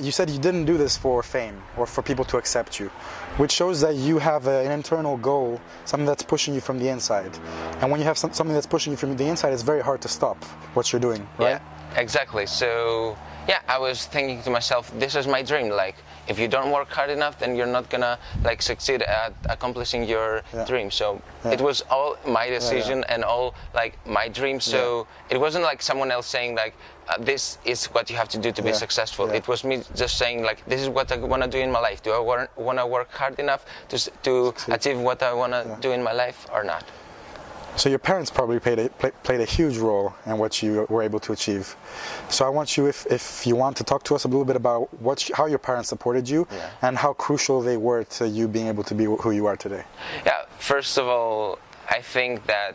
[0.00, 2.88] You said you didn't do this for fame or for people to accept you,
[3.36, 7.36] which shows that you have an internal goal, something that's pushing you from the inside.
[7.80, 10.00] And when you have some, something that's pushing you from the inside, it's very hard
[10.02, 10.42] to stop
[10.74, 11.60] what you're doing, right?
[11.60, 12.46] Yeah, exactly.
[12.46, 13.16] So
[13.48, 15.70] yeah, I was thinking to myself, this is my dream.
[15.70, 15.96] Like,
[16.28, 20.42] if you don't work hard enough, then you're not gonna like succeed at accomplishing your
[20.54, 20.64] Yeah.
[20.70, 20.90] dream.
[20.90, 21.52] So Yeah.
[21.56, 24.60] it was all my decision and all like my dream.
[24.60, 26.74] So it wasn't like someone else saying like,
[27.08, 29.24] uh, this is what you have to do to be successful.
[29.28, 29.38] Yeah.
[29.40, 31.80] It was me just saying like, this is what I want to do in my
[31.80, 32.02] life.
[32.02, 32.18] Do I
[32.66, 36.12] want to work hard enough to to achieve what I want to do in my
[36.12, 36.84] life or not?
[37.78, 41.00] So your parents probably played a, play, played a huge role in what you were
[41.02, 41.76] able to achieve.
[42.28, 44.56] So I want you, if, if you want, to talk to us a little bit
[44.56, 46.70] about what, how your parents supported you Yeah.
[46.82, 49.84] and how crucial they were to you being able to be who you are today.
[50.26, 52.74] Yeah, first of all, I think that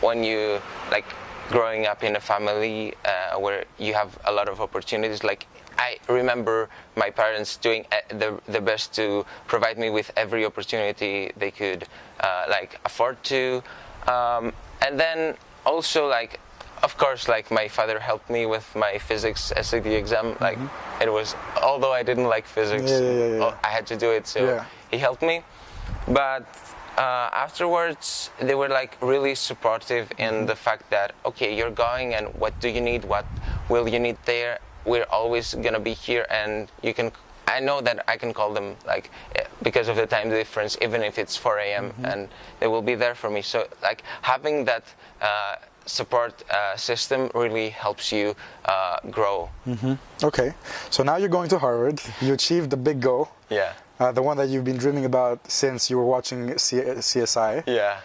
[0.00, 1.04] when you like
[1.50, 5.98] growing up in a family uh, where you have a lot of opportunities, like I
[6.08, 11.50] remember my parents doing uh, the the best to provide me with every opportunity they
[11.50, 11.84] could
[12.20, 13.62] uh, like afford to,
[14.08, 16.40] um, and then also like.
[16.82, 20.36] Of course, like my father helped me with my physics SAT exam.
[20.40, 20.58] Like
[21.00, 24.26] it was, although I didn't like physics, Yeah, yeah, yeah, I had to do it.
[24.26, 24.40] So
[24.90, 25.44] he helped me
[26.08, 26.42] but
[26.98, 32.26] uh, afterwards they were like really supportive in the fact that okay you're going and
[32.34, 33.24] what do you need what
[33.68, 37.10] will you need there we're always gonna be here and you can
[37.56, 41.00] i know that i can call them like eh, because of the time difference even
[41.10, 42.20] if it's 4 a.m and
[42.60, 43.42] they will be there for me.
[43.42, 44.00] So like
[44.32, 44.84] having that
[45.20, 45.56] uh,
[45.98, 48.26] support uh, system really helps you
[48.64, 49.48] uh, grow.
[50.22, 50.54] Okay,
[50.90, 51.98] so now you're going to Harvard.
[52.26, 53.72] You achieved the big goal, yeah.
[54.00, 57.52] Uh, the one that you've been dreaming about since you were watching C- CSI.
[57.66, 58.00] yeah.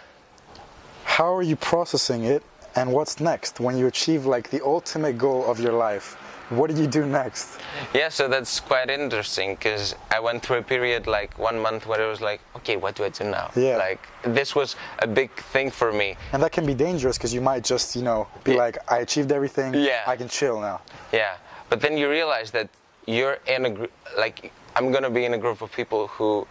[1.16, 2.42] How are you processing it,
[2.78, 6.16] and what's next when you achieve like the ultimate goal of your life?
[6.50, 7.60] What do you do next?
[7.92, 12.00] Yeah, so that's quite interesting because I went through a period like one month where
[12.00, 13.50] it was like, okay, what do I do now?
[13.54, 13.76] Yeah.
[13.76, 16.16] Like this was a big thing for me.
[16.32, 18.58] And that can be dangerous because you might just, you know, be Yeah.
[18.58, 19.74] like, I achieved everything.
[19.74, 20.04] Yeah.
[20.06, 20.80] I can chill now.
[21.12, 21.34] Yeah,
[21.68, 22.68] but then you realize that
[23.06, 26.46] you're in a gr- like I'm gonna be in a group of people who,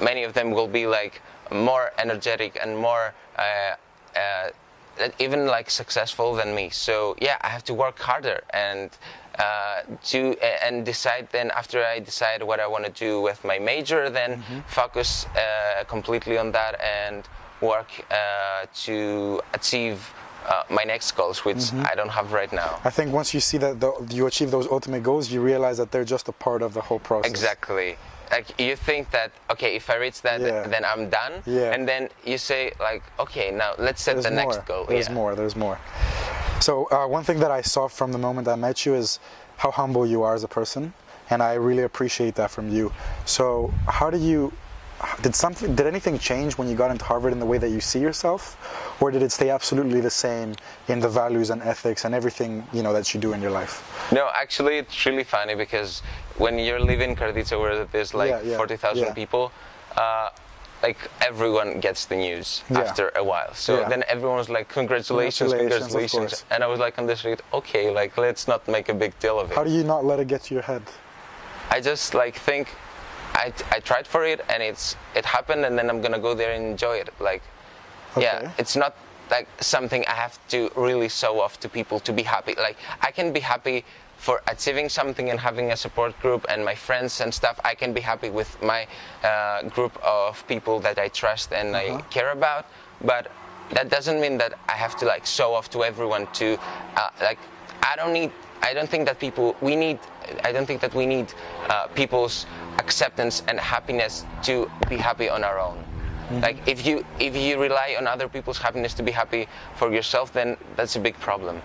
[0.00, 3.12] many of them will be like more energetic and more.
[3.38, 3.74] Uh,
[4.16, 4.50] uh,
[5.18, 6.70] even like successful than me.
[6.70, 8.90] So yeah, I have to work harder and
[9.38, 11.28] uh, to and decide.
[11.32, 15.84] Then after I decide what I want to do with my major, then focus uh,
[15.84, 17.26] completely on that and
[17.60, 20.12] work uh, to achieve
[20.46, 22.80] uh, my next goals, which I don't have right now.
[22.84, 25.90] I think once you see that the, you achieve those ultimate goals, you realize that
[25.92, 27.30] they're just a part of the whole process.
[27.30, 27.96] Exactly.
[28.32, 30.66] Like you think that okay, if I reach that, Yeah.
[30.66, 31.32] then I'm done.
[31.46, 31.74] Yeah.
[31.74, 34.52] And then you say like, okay, now let's set There's the more.
[34.52, 34.86] next goal.
[34.88, 35.14] There's yeah.
[35.14, 35.34] more.
[35.34, 35.78] There's more.
[36.60, 39.20] So uh, one thing that I saw from the moment I met you is
[39.58, 40.92] how humble you are as a person,
[41.30, 42.92] and I really appreciate that from you.
[43.26, 44.52] So how do you?
[45.20, 45.74] Did something?
[45.74, 48.56] Did anything change when you got into Harvard in the way that you see yourself,
[49.00, 50.54] or did it stay absolutely the same
[50.88, 53.82] in the values and ethics and everything you know that you do in your life?
[54.12, 56.02] No, actually, it's really funny because
[56.38, 59.12] when you're living in Karditsa, where there's like Yeah, yeah, 40,000 yeah.
[59.12, 59.52] people,
[59.96, 60.30] uh,
[60.84, 62.80] like everyone gets the news Yeah.
[62.80, 63.54] after a while.
[63.54, 63.88] So Yeah.
[63.88, 66.44] then everyone's like, congratulations, Congratulations, congratulations.
[66.50, 69.38] And I was like on the street, okay, like let's not make a big deal
[69.40, 69.54] of it.
[69.56, 70.82] How do you not let it get to your head?
[71.70, 72.68] I just like think
[73.34, 76.52] I, I tried for it and it's it happened and then I'm gonna go there
[76.52, 77.10] and enjoy it.
[77.20, 77.42] Like
[78.16, 78.24] Okay.
[78.24, 78.94] yeah, it's not
[79.30, 82.54] like something I have to really show off to people to be happy.
[82.58, 83.84] Like I can be happy
[84.18, 87.58] for achieving something and having a support group and my friends and stuff.
[87.64, 88.86] I can be happy with my
[89.24, 92.66] uh, group of people that I trust and I care about.
[93.02, 93.32] But
[93.70, 96.58] that doesn't mean that I have to like show off to everyone to
[96.96, 97.38] uh, like
[97.82, 98.30] I don't need
[98.62, 99.98] I don't think that people we need
[100.44, 101.32] I don't think that we need
[101.68, 102.46] uh, people's
[102.84, 104.54] acceptance and happiness to
[104.88, 105.78] be happy on our own.
[106.40, 109.42] Like if you if you rely on other people's happiness to be happy
[109.78, 111.60] for yourself, then that's a big problem.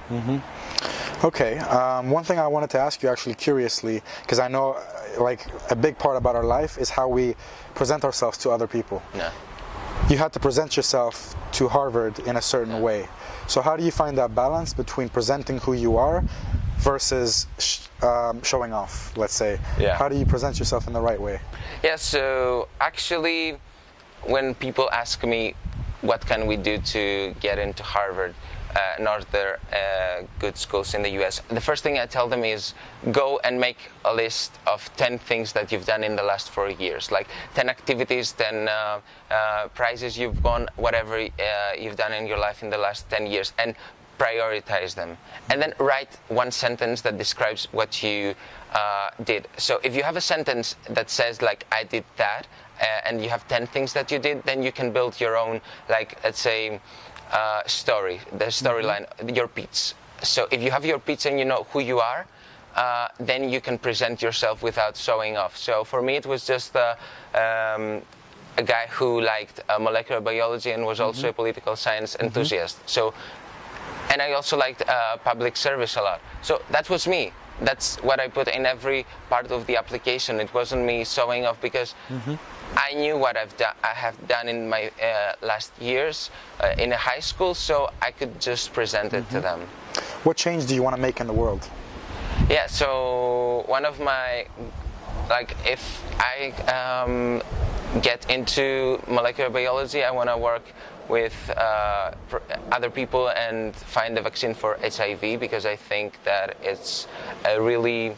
[1.24, 1.57] Okay.
[1.59, 5.41] Um, one thing I wanted to ask you, actually, curiously, because I know, uh, like,
[5.72, 7.36] a big part about our life is how we
[7.74, 9.01] present ourselves to other people.
[9.15, 9.32] Yeah.
[10.09, 13.07] You had to present yourself to Harvard in a certain way.
[13.47, 16.24] So how do you find that balance between presenting who you are
[16.78, 19.15] versus sh- um, showing off?
[19.17, 19.59] Let's say.
[19.80, 19.97] Yeah.
[19.97, 21.39] How do you present yourself in the right way?
[21.84, 23.57] Yeah, so actually,
[24.23, 25.55] when people ask me
[26.01, 28.36] what can we do to get into Harvard
[28.75, 32.43] uh, and other uh, good schools in the US, the first thing I tell them
[32.43, 32.73] is
[33.11, 36.69] go and make a list of 10 things that you've done in the last four
[36.69, 38.99] years, like 10 activities, 10 uh,
[39.32, 41.30] uh, prizes you've won, whatever uh,
[41.80, 43.73] you've done in your life in the last 10 years, and
[44.18, 45.18] prioritize them.
[45.49, 48.36] And then write one sentence that describes what you
[48.74, 49.47] uh, did.
[49.57, 52.47] So if you have a sentence that says, like, I did that,
[52.82, 55.61] uh, and you have 10 things that you did, then you can build your own,
[55.89, 56.80] like, let's say,
[57.32, 59.05] uh, story, the storyline,
[59.36, 59.93] your beats.
[60.24, 62.26] So if you have your beats and you know who you are,
[62.76, 65.57] uh, then you can present yourself without showing off.
[65.57, 66.95] So for me, it was just uh,
[67.34, 68.01] um,
[68.57, 72.78] a guy who liked uh, molecular biology and was also a political science enthusiast.
[72.88, 73.13] So,
[74.12, 76.22] and I also liked uh, public service a lot.
[76.41, 77.32] So that was me.
[77.62, 80.39] That's what I put in every part of the application.
[80.39, 81.95] It wasn't me showing off because
[82.76, 83.74] I knew what I've done.
[83.84, 86.30] I have done in my uh, last years
[86.60, 89.62] uh, in high school, so I could just present it to them.
[90.24, 91.68] What change do you want to make in the world?
[92.49, 94.45] Yeah, so one of my,
[95.30, 97.41] like, if I um,
[98.01, 100.64] get into molecular biology, I want to work
[101.10, 102.38] with uh, pr-
[102.72, 107.08] other people and find a vaccine for HIV because I think that it's
[107.45, 108.16] a really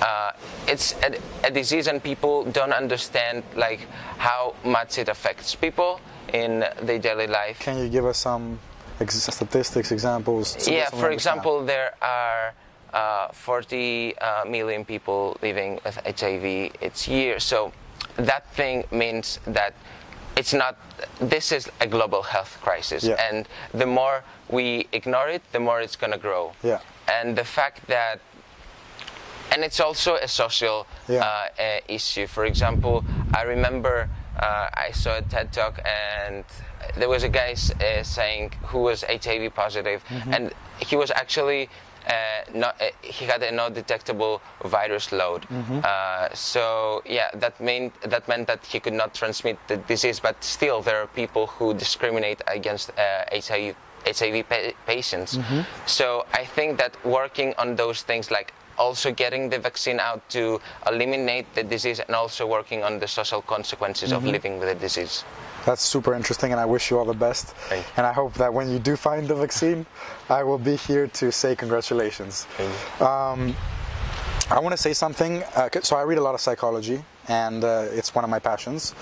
[0.00, 0.32] uh,
[0.66, 3.80] it's a, a disease and people don't understand like
[4.18, 6.00] how much it affects people
[6.32, 7.58] in their daily life.
[7.60, 8.58] Can you give us some
[9.00, 10.56] ex- statistics, examples?
[10.58, 12.54] so yeah, for example, there are
[12.92, 17.38] uh, 40 uh, million people living with HIV each year.
[17.38, 17.72] So
[18.16, 19.74] that thing means that
[20.36, 20.76] it's not.
[21.20, 23.16] This is a global health crisis, Yeah.
[23.30, 26.52] and the more we ignore it, the more it's going to grow.
[26.62, 26.80] Yeah.
[27.08, 28.20] And the fact that
[29.52, 31.24] and it's also a social Yeah.
[31.24, 32.26] uh, uh, issue.
[32.28, 33.04] For example,
[33.34, 34.08] I remember
[34.38, 36.44] uh, I saw a TED talk and
[36.96, 40.34] there was a guy uh, saying who was HIV positive, Mm-hmm.
[40.34, 41.68] and he was actually.
[42.06, 42.12] Uh,
[42.54, 45.80] not, uh, he had a not detectable virus load, Mm-hmm.
[45.84, 50.18] uh, so yeah, that meant that meant that he could not transmit the disease.
[50.20, 53.74] But still, there are people who discriminate against uh, HIV
[54.06, 55.36] HIV pa- patients.
[55.36, 55.60] Mm-hmm.
[55.86, 60.58] So I think that working on those things, like also getting the vaccine out to
[60.86, 64.26] eliminate the disease, and also working on the social consequences Mm-hmm.
[64.26, 65.24] of living with the disease.
[65.66, 67.54] That's super interesting, and I wish you all the best.
[67.96, 69.84] And I hope that when you do find the vaccine,
[70.28, 72.46] I will be here to say congratulations.
[73.00, 73.54] Um,
[74.50, 75.42] I want to say something.
[75.54, 78.94] Uh, so I read a lot of psychology, and uh, it's one of my passions.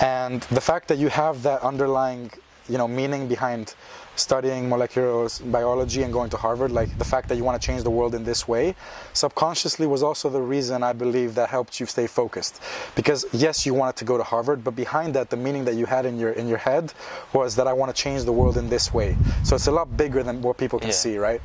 [0.00, 2.30] And the fact that you have that underlying,
[2.68, 3.74] you know, meaning behind
[4.16, 7.82] studying molecular biology and going to Harvard, like the fact that you want to change
[7.82, 8.74] the world in this way,
[9.12, 12.60] subconsciously was also the reason I believe that helped you stay focused.
[12.94, 15.86] Because yes, you wanted to go to Harvard, but behind that, the meaning that you
[15.86, 16.92] had in your in your head
[17.32, 19.16] was that I want to change the world in this way.
[19.42, 20.94] So it's a lot bigger than what people can Yeah.
[20.94, 21.40] see, right?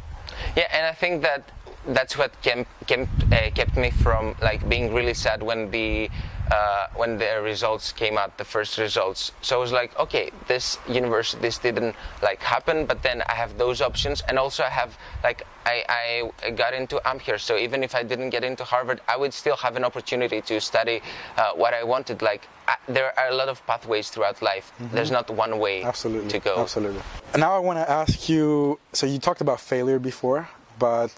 [0.56, 1.50] Yeah, and I think that
[1.88, 6.10] that's what kept kept, uh, kept me from like being really sad when the
[6.52, 9.32] uh, when the results came out, the first results.
[9.42, 13.58] So I was like, okay, this universe, this didn't like happen, but then I have
[13.58, 17.94] those options, and also I have like I, I got into Ampere, so even if
[17.94, 21.02] I didn't get into Harvard, I would still have an opportunity to study
[21.38, 22.22] uh, what I wanted.
[22.24, 24.72] Like I, there are a lot of pathways throughout life.
[24.92, 26.30] There's not one way Absolutely.
[26.30, 26.56] to go.
[26.58, 27.02] Absolutely.
[27.38, 28.80] Now I want to ask you.
[28.94, 30.50] So you talked about failure before,
[30.80, 31.12] but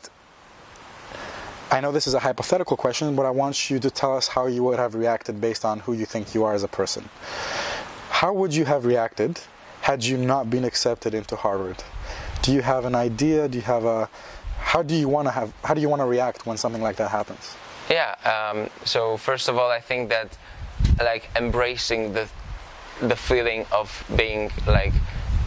[1.71, 4.47] I know this is a hypothetical question, but I want you to tell us how
[4.47, 7.07] you would have reacted based on who you think you are as a person.
[8.09, 9.39] How would you have reacted
[9.79, 11.81] had you not been accepted into Harvard?
[12.41, 13.47] Do you have an idea?
[13.47, 14.09] Do you have a
[14.59, 16.97] how do you want to have how do you want to react when something like
[16.97, 17.55] that happens?
[17.89, 18.15] Yeah.
[18.25, 20.37] Um, so first of all, I think that
[20.99, 22.27] like embracing the
[23.01, 24.93] the feeling of being like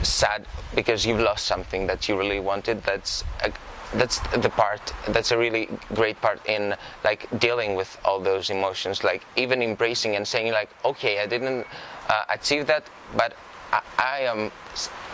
[0.03, 2.83] sad because you've lost something that you really wanted.
[2.83, 3.53] That's a,
[3.95, 4.92] that's the part.
[5.09, 6.74] That's a really great part in
[7.05, 9.05] like dealing with all those emotions.
[9.05, 11.66] Like even embracing and saying like, okay, I didn't
[12.09, 12.84] uh, achieve that,
[13.16, 13.34] but
[13.72, 14.51] I, I am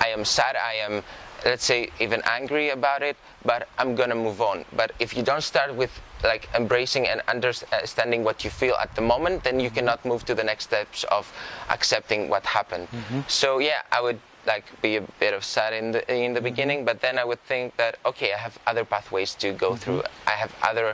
[0.01, 0.57] I am sad.
[0.57, 1.03] I am
[1.45, 5.43] let's say even angry about it but i'm gonna move on but if you don't
[5.43, 5.91] start with
[6.23, 10.35] like embracing and understanding what you feel at the moment then you cannot move to
[10.35, 11.33] the next steps of
[11.71, 12.87] accepting what happened
[13.27, 14.21] so yeah i would
[14.51, 17.43] like be a bit of sad in the in the beginning but then i would
[17.53, 20.89] think that okay i have other pathways to go through i have other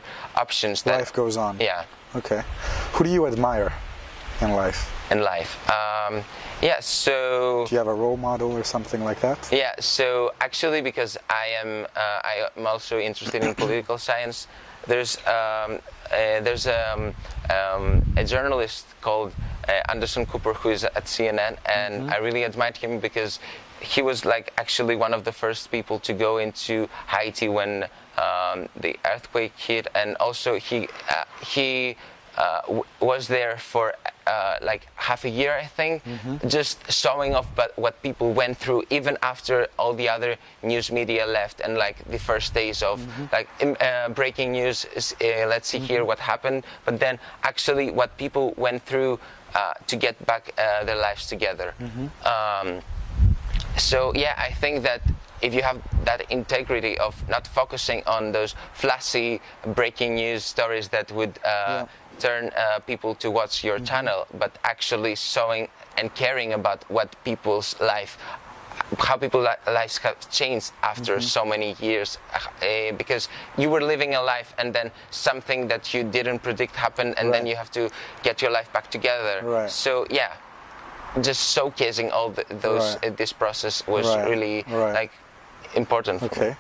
[0.45, 1.53] options that Life goes on.
[1.71, 1.85] yeah
[2.21, 2.43] Okay.
[2.95, 3.71] Who do you admire
[4.45, 4.81] in life?
[5.15, 6.15] in life um,
[6.69, 7.15] yeah so
[7.69, 9.39] Do you have a role model or something like that?
[9.63, 10.07] Yeah, so
[10.47, 11.13] actually, because
[11.45, 11.71] I am,
[12.05, 14.37] uh, I am also interested in political science.
[14.87, 15.81] There's um,
[16.13, 17.15] uh, there's um,
[17.51, 19.33] um, a journalist called
[19.69, 23.41] uh, Anderson Cooper who is at CNN, and I really admired him because
[23.81, 27.85] he was like actually one of the first people to go into Haiti when
[28.17, 31.97] um, the earthquake hit, and also he uh, he
[32.39, 33.95] uh, w- was there for
[34.27, 36.03] uh, like half a year, I think,
[36.49, 41.25] just showing off but what people went through even after all the other news media
[41.27, 43.01] left and like the first days of
[43.33, 44.85] like im- uh, breaking news.
[44.97, 49.19] Is, uh, let's see here what happened, but then actually what people went through
[49.55, 51.73] uh, to get back uh, their lives together.
[52.25, 52.81] Um,
[53.77, 55.01] so yeah, I think that
[55.43, 59.41] if you have that integrity of not focusing on those flashy
[59.75, 61.85] breaking news stories that would uh,
[62.19, 67.79] turn uh, people to watch your channel, but actually showing and caring about what people's
[67.81, 68.19] life,
[68.99, 74.15] how people's li- lives have changed after so many years, uh, because you were living
[74.15, 77.91] a life and then something that you didn't predict happened, and then you have to
[78.23, 79.41] get your life back together.
[79.43, 79.71] Right.
[79.71, 80.33] So yeah,
[81.23, 83.13] just showcasing all the, those Right.
[83.13, 84.93] uh, this process was Right, really right.
[84.93, 85.13] like
[85.75, 86.21] important.
[86.21, 86.47] for me.
[86.47, 86.57] Okay.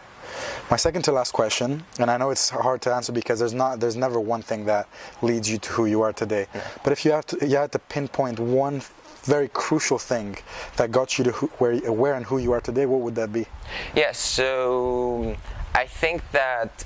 [0.70, 3.80] My second to last question, and I know it's hard to answer because there's not,
[3.80, 4.88] there's never one thing that
[5.22, 6.46] leads you to who you are today.
[6.82, 8.82] But if you have to, you had to pinpoint one
[9.22, 10.36] very crucial thing
[10.76, 13.32] that got you to who, where, where and who you are today, what would that
[13.32, 13.46] be?
[13.94, 15.36] Yeah, so
[15.74, 16.84] I think that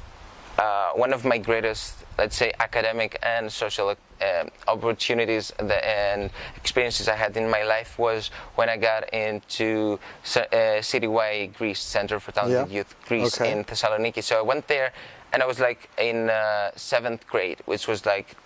[0.60, 3.88] uh, one of my greatest, let's say, academic and social
[4.20, 9.98] uh, opportunities and experiences I had in my life was when I got into
[10.36, 10.40] uh,
[10.88, 12.76] CTY Greece, Center for Talented Yeah.
[12.78, 13.50] Youth Greece Okay.
[13.52, 14.22] in Thessaloniki.
[14.22, 14.92] So I went there
[15.32, 18.36] and I was like in uh, seventh grade, which was like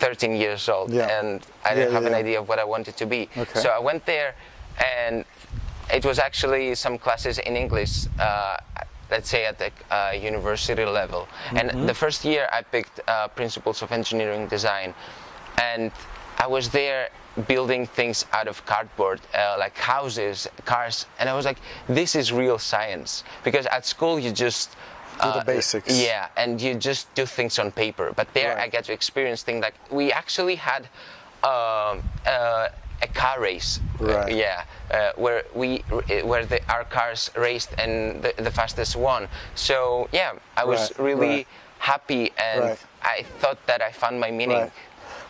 [0.00, 0.90] 13 years old.
[0.90, 1.18] Yeah.
[1.18, 3.28] And I didn't yeah, have an idea of what I wanted to be.
[3.36, 3.60] Okay.
[3.60, 4.34] So I went there
[5.02, 5.24] and
[5.92, 8.56] it was actually some classes in English, uh,
[9.10, 11.28] let's say at the uh, university level.
[11.50, 11.56] Mm-hmm.
[11.56, 14.94] And the first year I picked uh, Principles of Engineering Design.
[15.60, 15.90] And
[16.38, 17.10] I was there
[17.46, 21.06] building things out of cardboard, uh, like houses, cars.
[21.18, 23.24] And I was like, this is real science.
[23.44, 24.76] Because at school you just.
[25.20, 26.00] Do the basics.
[26.00, 28.12] Yeah, and you just do things on paper.
[28.14, 28.64] But there Right.
[28.64, 30.82] I got to experience things like we actually had
[31.42, 32.68] um, uh,
[33.02, 33.80] a car race.
[34.00, 38.96] Uh, yeah, uh, where we uh, where the, our cars raced and the, the fastest
[38.96, 39.28] one.
[39.54, 41.46] So yeah, I was Right, really right.
[41.78, 42.78] happy and Right.
[43.02, 44.62] I thought that I found my meaning.
[44.62, 44.72] Right.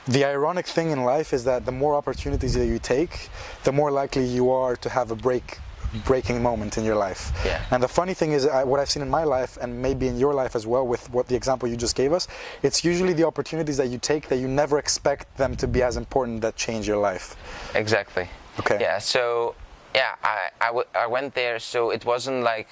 [0.07, 3.29] The ironic thing in life is that the more opportunities that you take,
[3.65, 5.59] the more likely you are to have a break
[6.05, 7.33] breaking moment in your life.
[7.45, 7.65] Yeah.
[7.71, 10.19] And the funny thing is I, what I've seen in my life and maybe in
[10.19, 12.29] your life as well with what the example you just gave us,
[12.63, 15.97] it's usually the opportunities that you take that you never expect them to be as
[15.97, 17.37] important that change your life.
[17.75, 18.29] Exactly.
[18.61, 18.79] Okay.
[18.81, 18.99] Yeah.
[18.99, 19.55] So
[19.95, 21.59] yeah, I, I, w- I went there.
[21.59, 22.69] So it wasn't like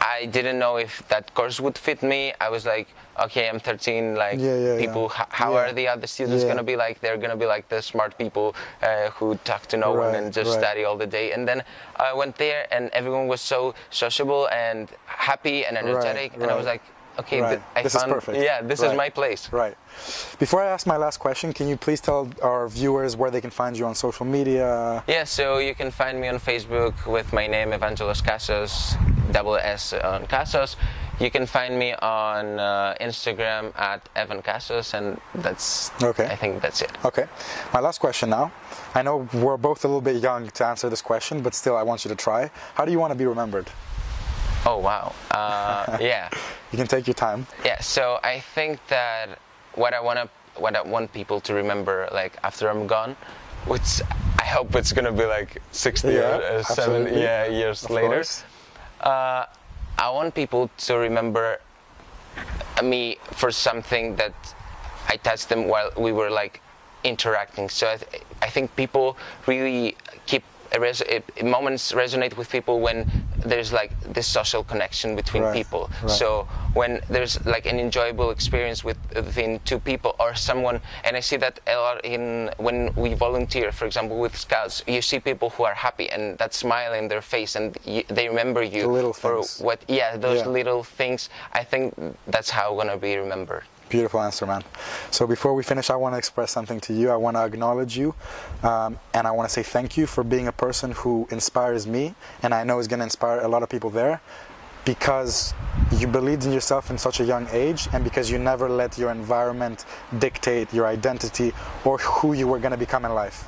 [0.00, 2.32] I didn't know if that course would fit me.
[2.40, 2.88] I was like,
[3.20, 4.14] okay, I'm 13.
[4.14, 5.26] Like Yeah, yeah, people, yeah.
[5.30, 6.50] how are the other students Yeah.
[6.50, 7.00] gonna be like?
[7.00, 10.50] They're gonna be like the smart people uh, who talk to no one and just
[10.50, 10.58] right.
[10.60, 11.32] study all the day.
[11.32, 11.62] And then
[11.96, 16.34] I went there, and everyone was so sociable and happy and energetic.
[16.34, 16.82] and I was like,
[17.18, 17.50] okay, Right.
[17.50, 18.38] th- I This is found, perfect.
[18.38, 18.90] yeah, this Right.
[18.90, 19.48] is my place.
[19.52, 19.76] Right.
[20.38, 23.50] Before I ask my last question, can you please tell our viewers where they can
[23.50, 25.04] find you on social media?
[25.06, 28.96] Yeah, so you can find me on Facebook with my name Evangelos Casas,
[29.32, 30.76] double S on Casos.
[31.20, 35.90] You can find me on uh, Instagram at Evan Casas, and that's.
[36.02, 36.26] Okay.
[36.26, 36.90] I think that's it.
[37.04, 37.26] Okay.
[37.72, 38.50] My last question now.
[38.94, 41.82] I know we're both a little bit young to answer this question, but still, I
[41.82, 42.50] want you to try.
[42.74, 43.68] How do you want to be remembered?
[44.66, 45.12] Oh wow.
[45.30, 46.28] Uh, yeah,
[46.70, 47.46] You can take your time.
[47.64, 47.80] yeah.
[47.80, 49.38] So I think that
[49.74, 50.28] what I want to,
[50.60, 53.16] what I want people to remember, like after I'm gone,
[53.66, 54.00] which
[54.38, 58.08] I hope it's gonna be like 60 Yeah, or uh, 70 yeah, years Of later.
[58.08, 58.44] course.
[59.02, 59.46] Uh,
[59.98, 61.58] I want people to remember
[62.82, 64.34] me for something that
[65.08, 66.60] I touched them while we were like
[67.04, 67.68] interacting.
[67.68, 69.96] So I, th- I think people really
[70.26, 70.44] keep
[70.78, 73.10] res- uh, moments resonate with people when
[73.44, 75.90] there's like this social connection between Right, people.
[76.02, 76.10] right.
[76.10, 81.20] So when there's like an enjoyable experience with within two people or someone, and I
[81.20, 85.50] see that a lot in when we volunteer, for example, with scouts, you see people
[85.50, 88.88] who are happy and that smile in their face, and y they remember you The
[88.88, 89.60] little for things.
[89.60, 89.78] what.
[89.88, 90.48] Yeah, those Yeah.
[90.58, 91.28] little things.
[91.52, 91.94] I think
[92.26, 93.64] that's how we're gonna be remembered.
[93.92, 94.64] Beautiful answer, man.
[95.10, 97.10] So before we finish, I want to express something to you.
[97.10, 98.14] I want to acknowledge you,
[98.62, 102.14] um, and I want to say thank you for being a person who inspires me,
[102.42, 104.22] and I know is going to inspire a lot of people there,
[104.86, 105.52] because
[105.98, 109.10] you believed in yourself in such a young age, and because you never let your
[109.10, 109.84] environment
[110.18, 111.52] dictate your identity
[111.84, 113.46] or who you were going to become in life.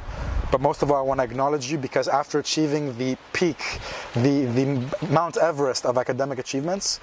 [0.52, 3.80] But most of all, I want to acknowledge you because after achieving the peak,
[4.12, 7.00] the, the Mount Everest of academic achievements,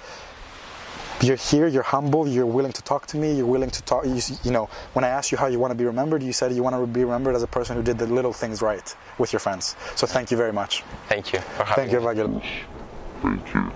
[1.22, 4.04] you're here, you're humble, you're willing to talk to me, you're willing to talk.
[4.04, 6.52] You, you know, when I asked you how you want to be remembered, you said
[6.52, 9.32] you want to be remembered as a person who did the little things right with
[9.32, 9.76] your friends.
[9.94, 10.82] So thank you very much.
[11.08, 12.06] Thank you for having Thank you, me.
[12.06, 12.42] Vagil.
[13.22, 13.72] Thank you.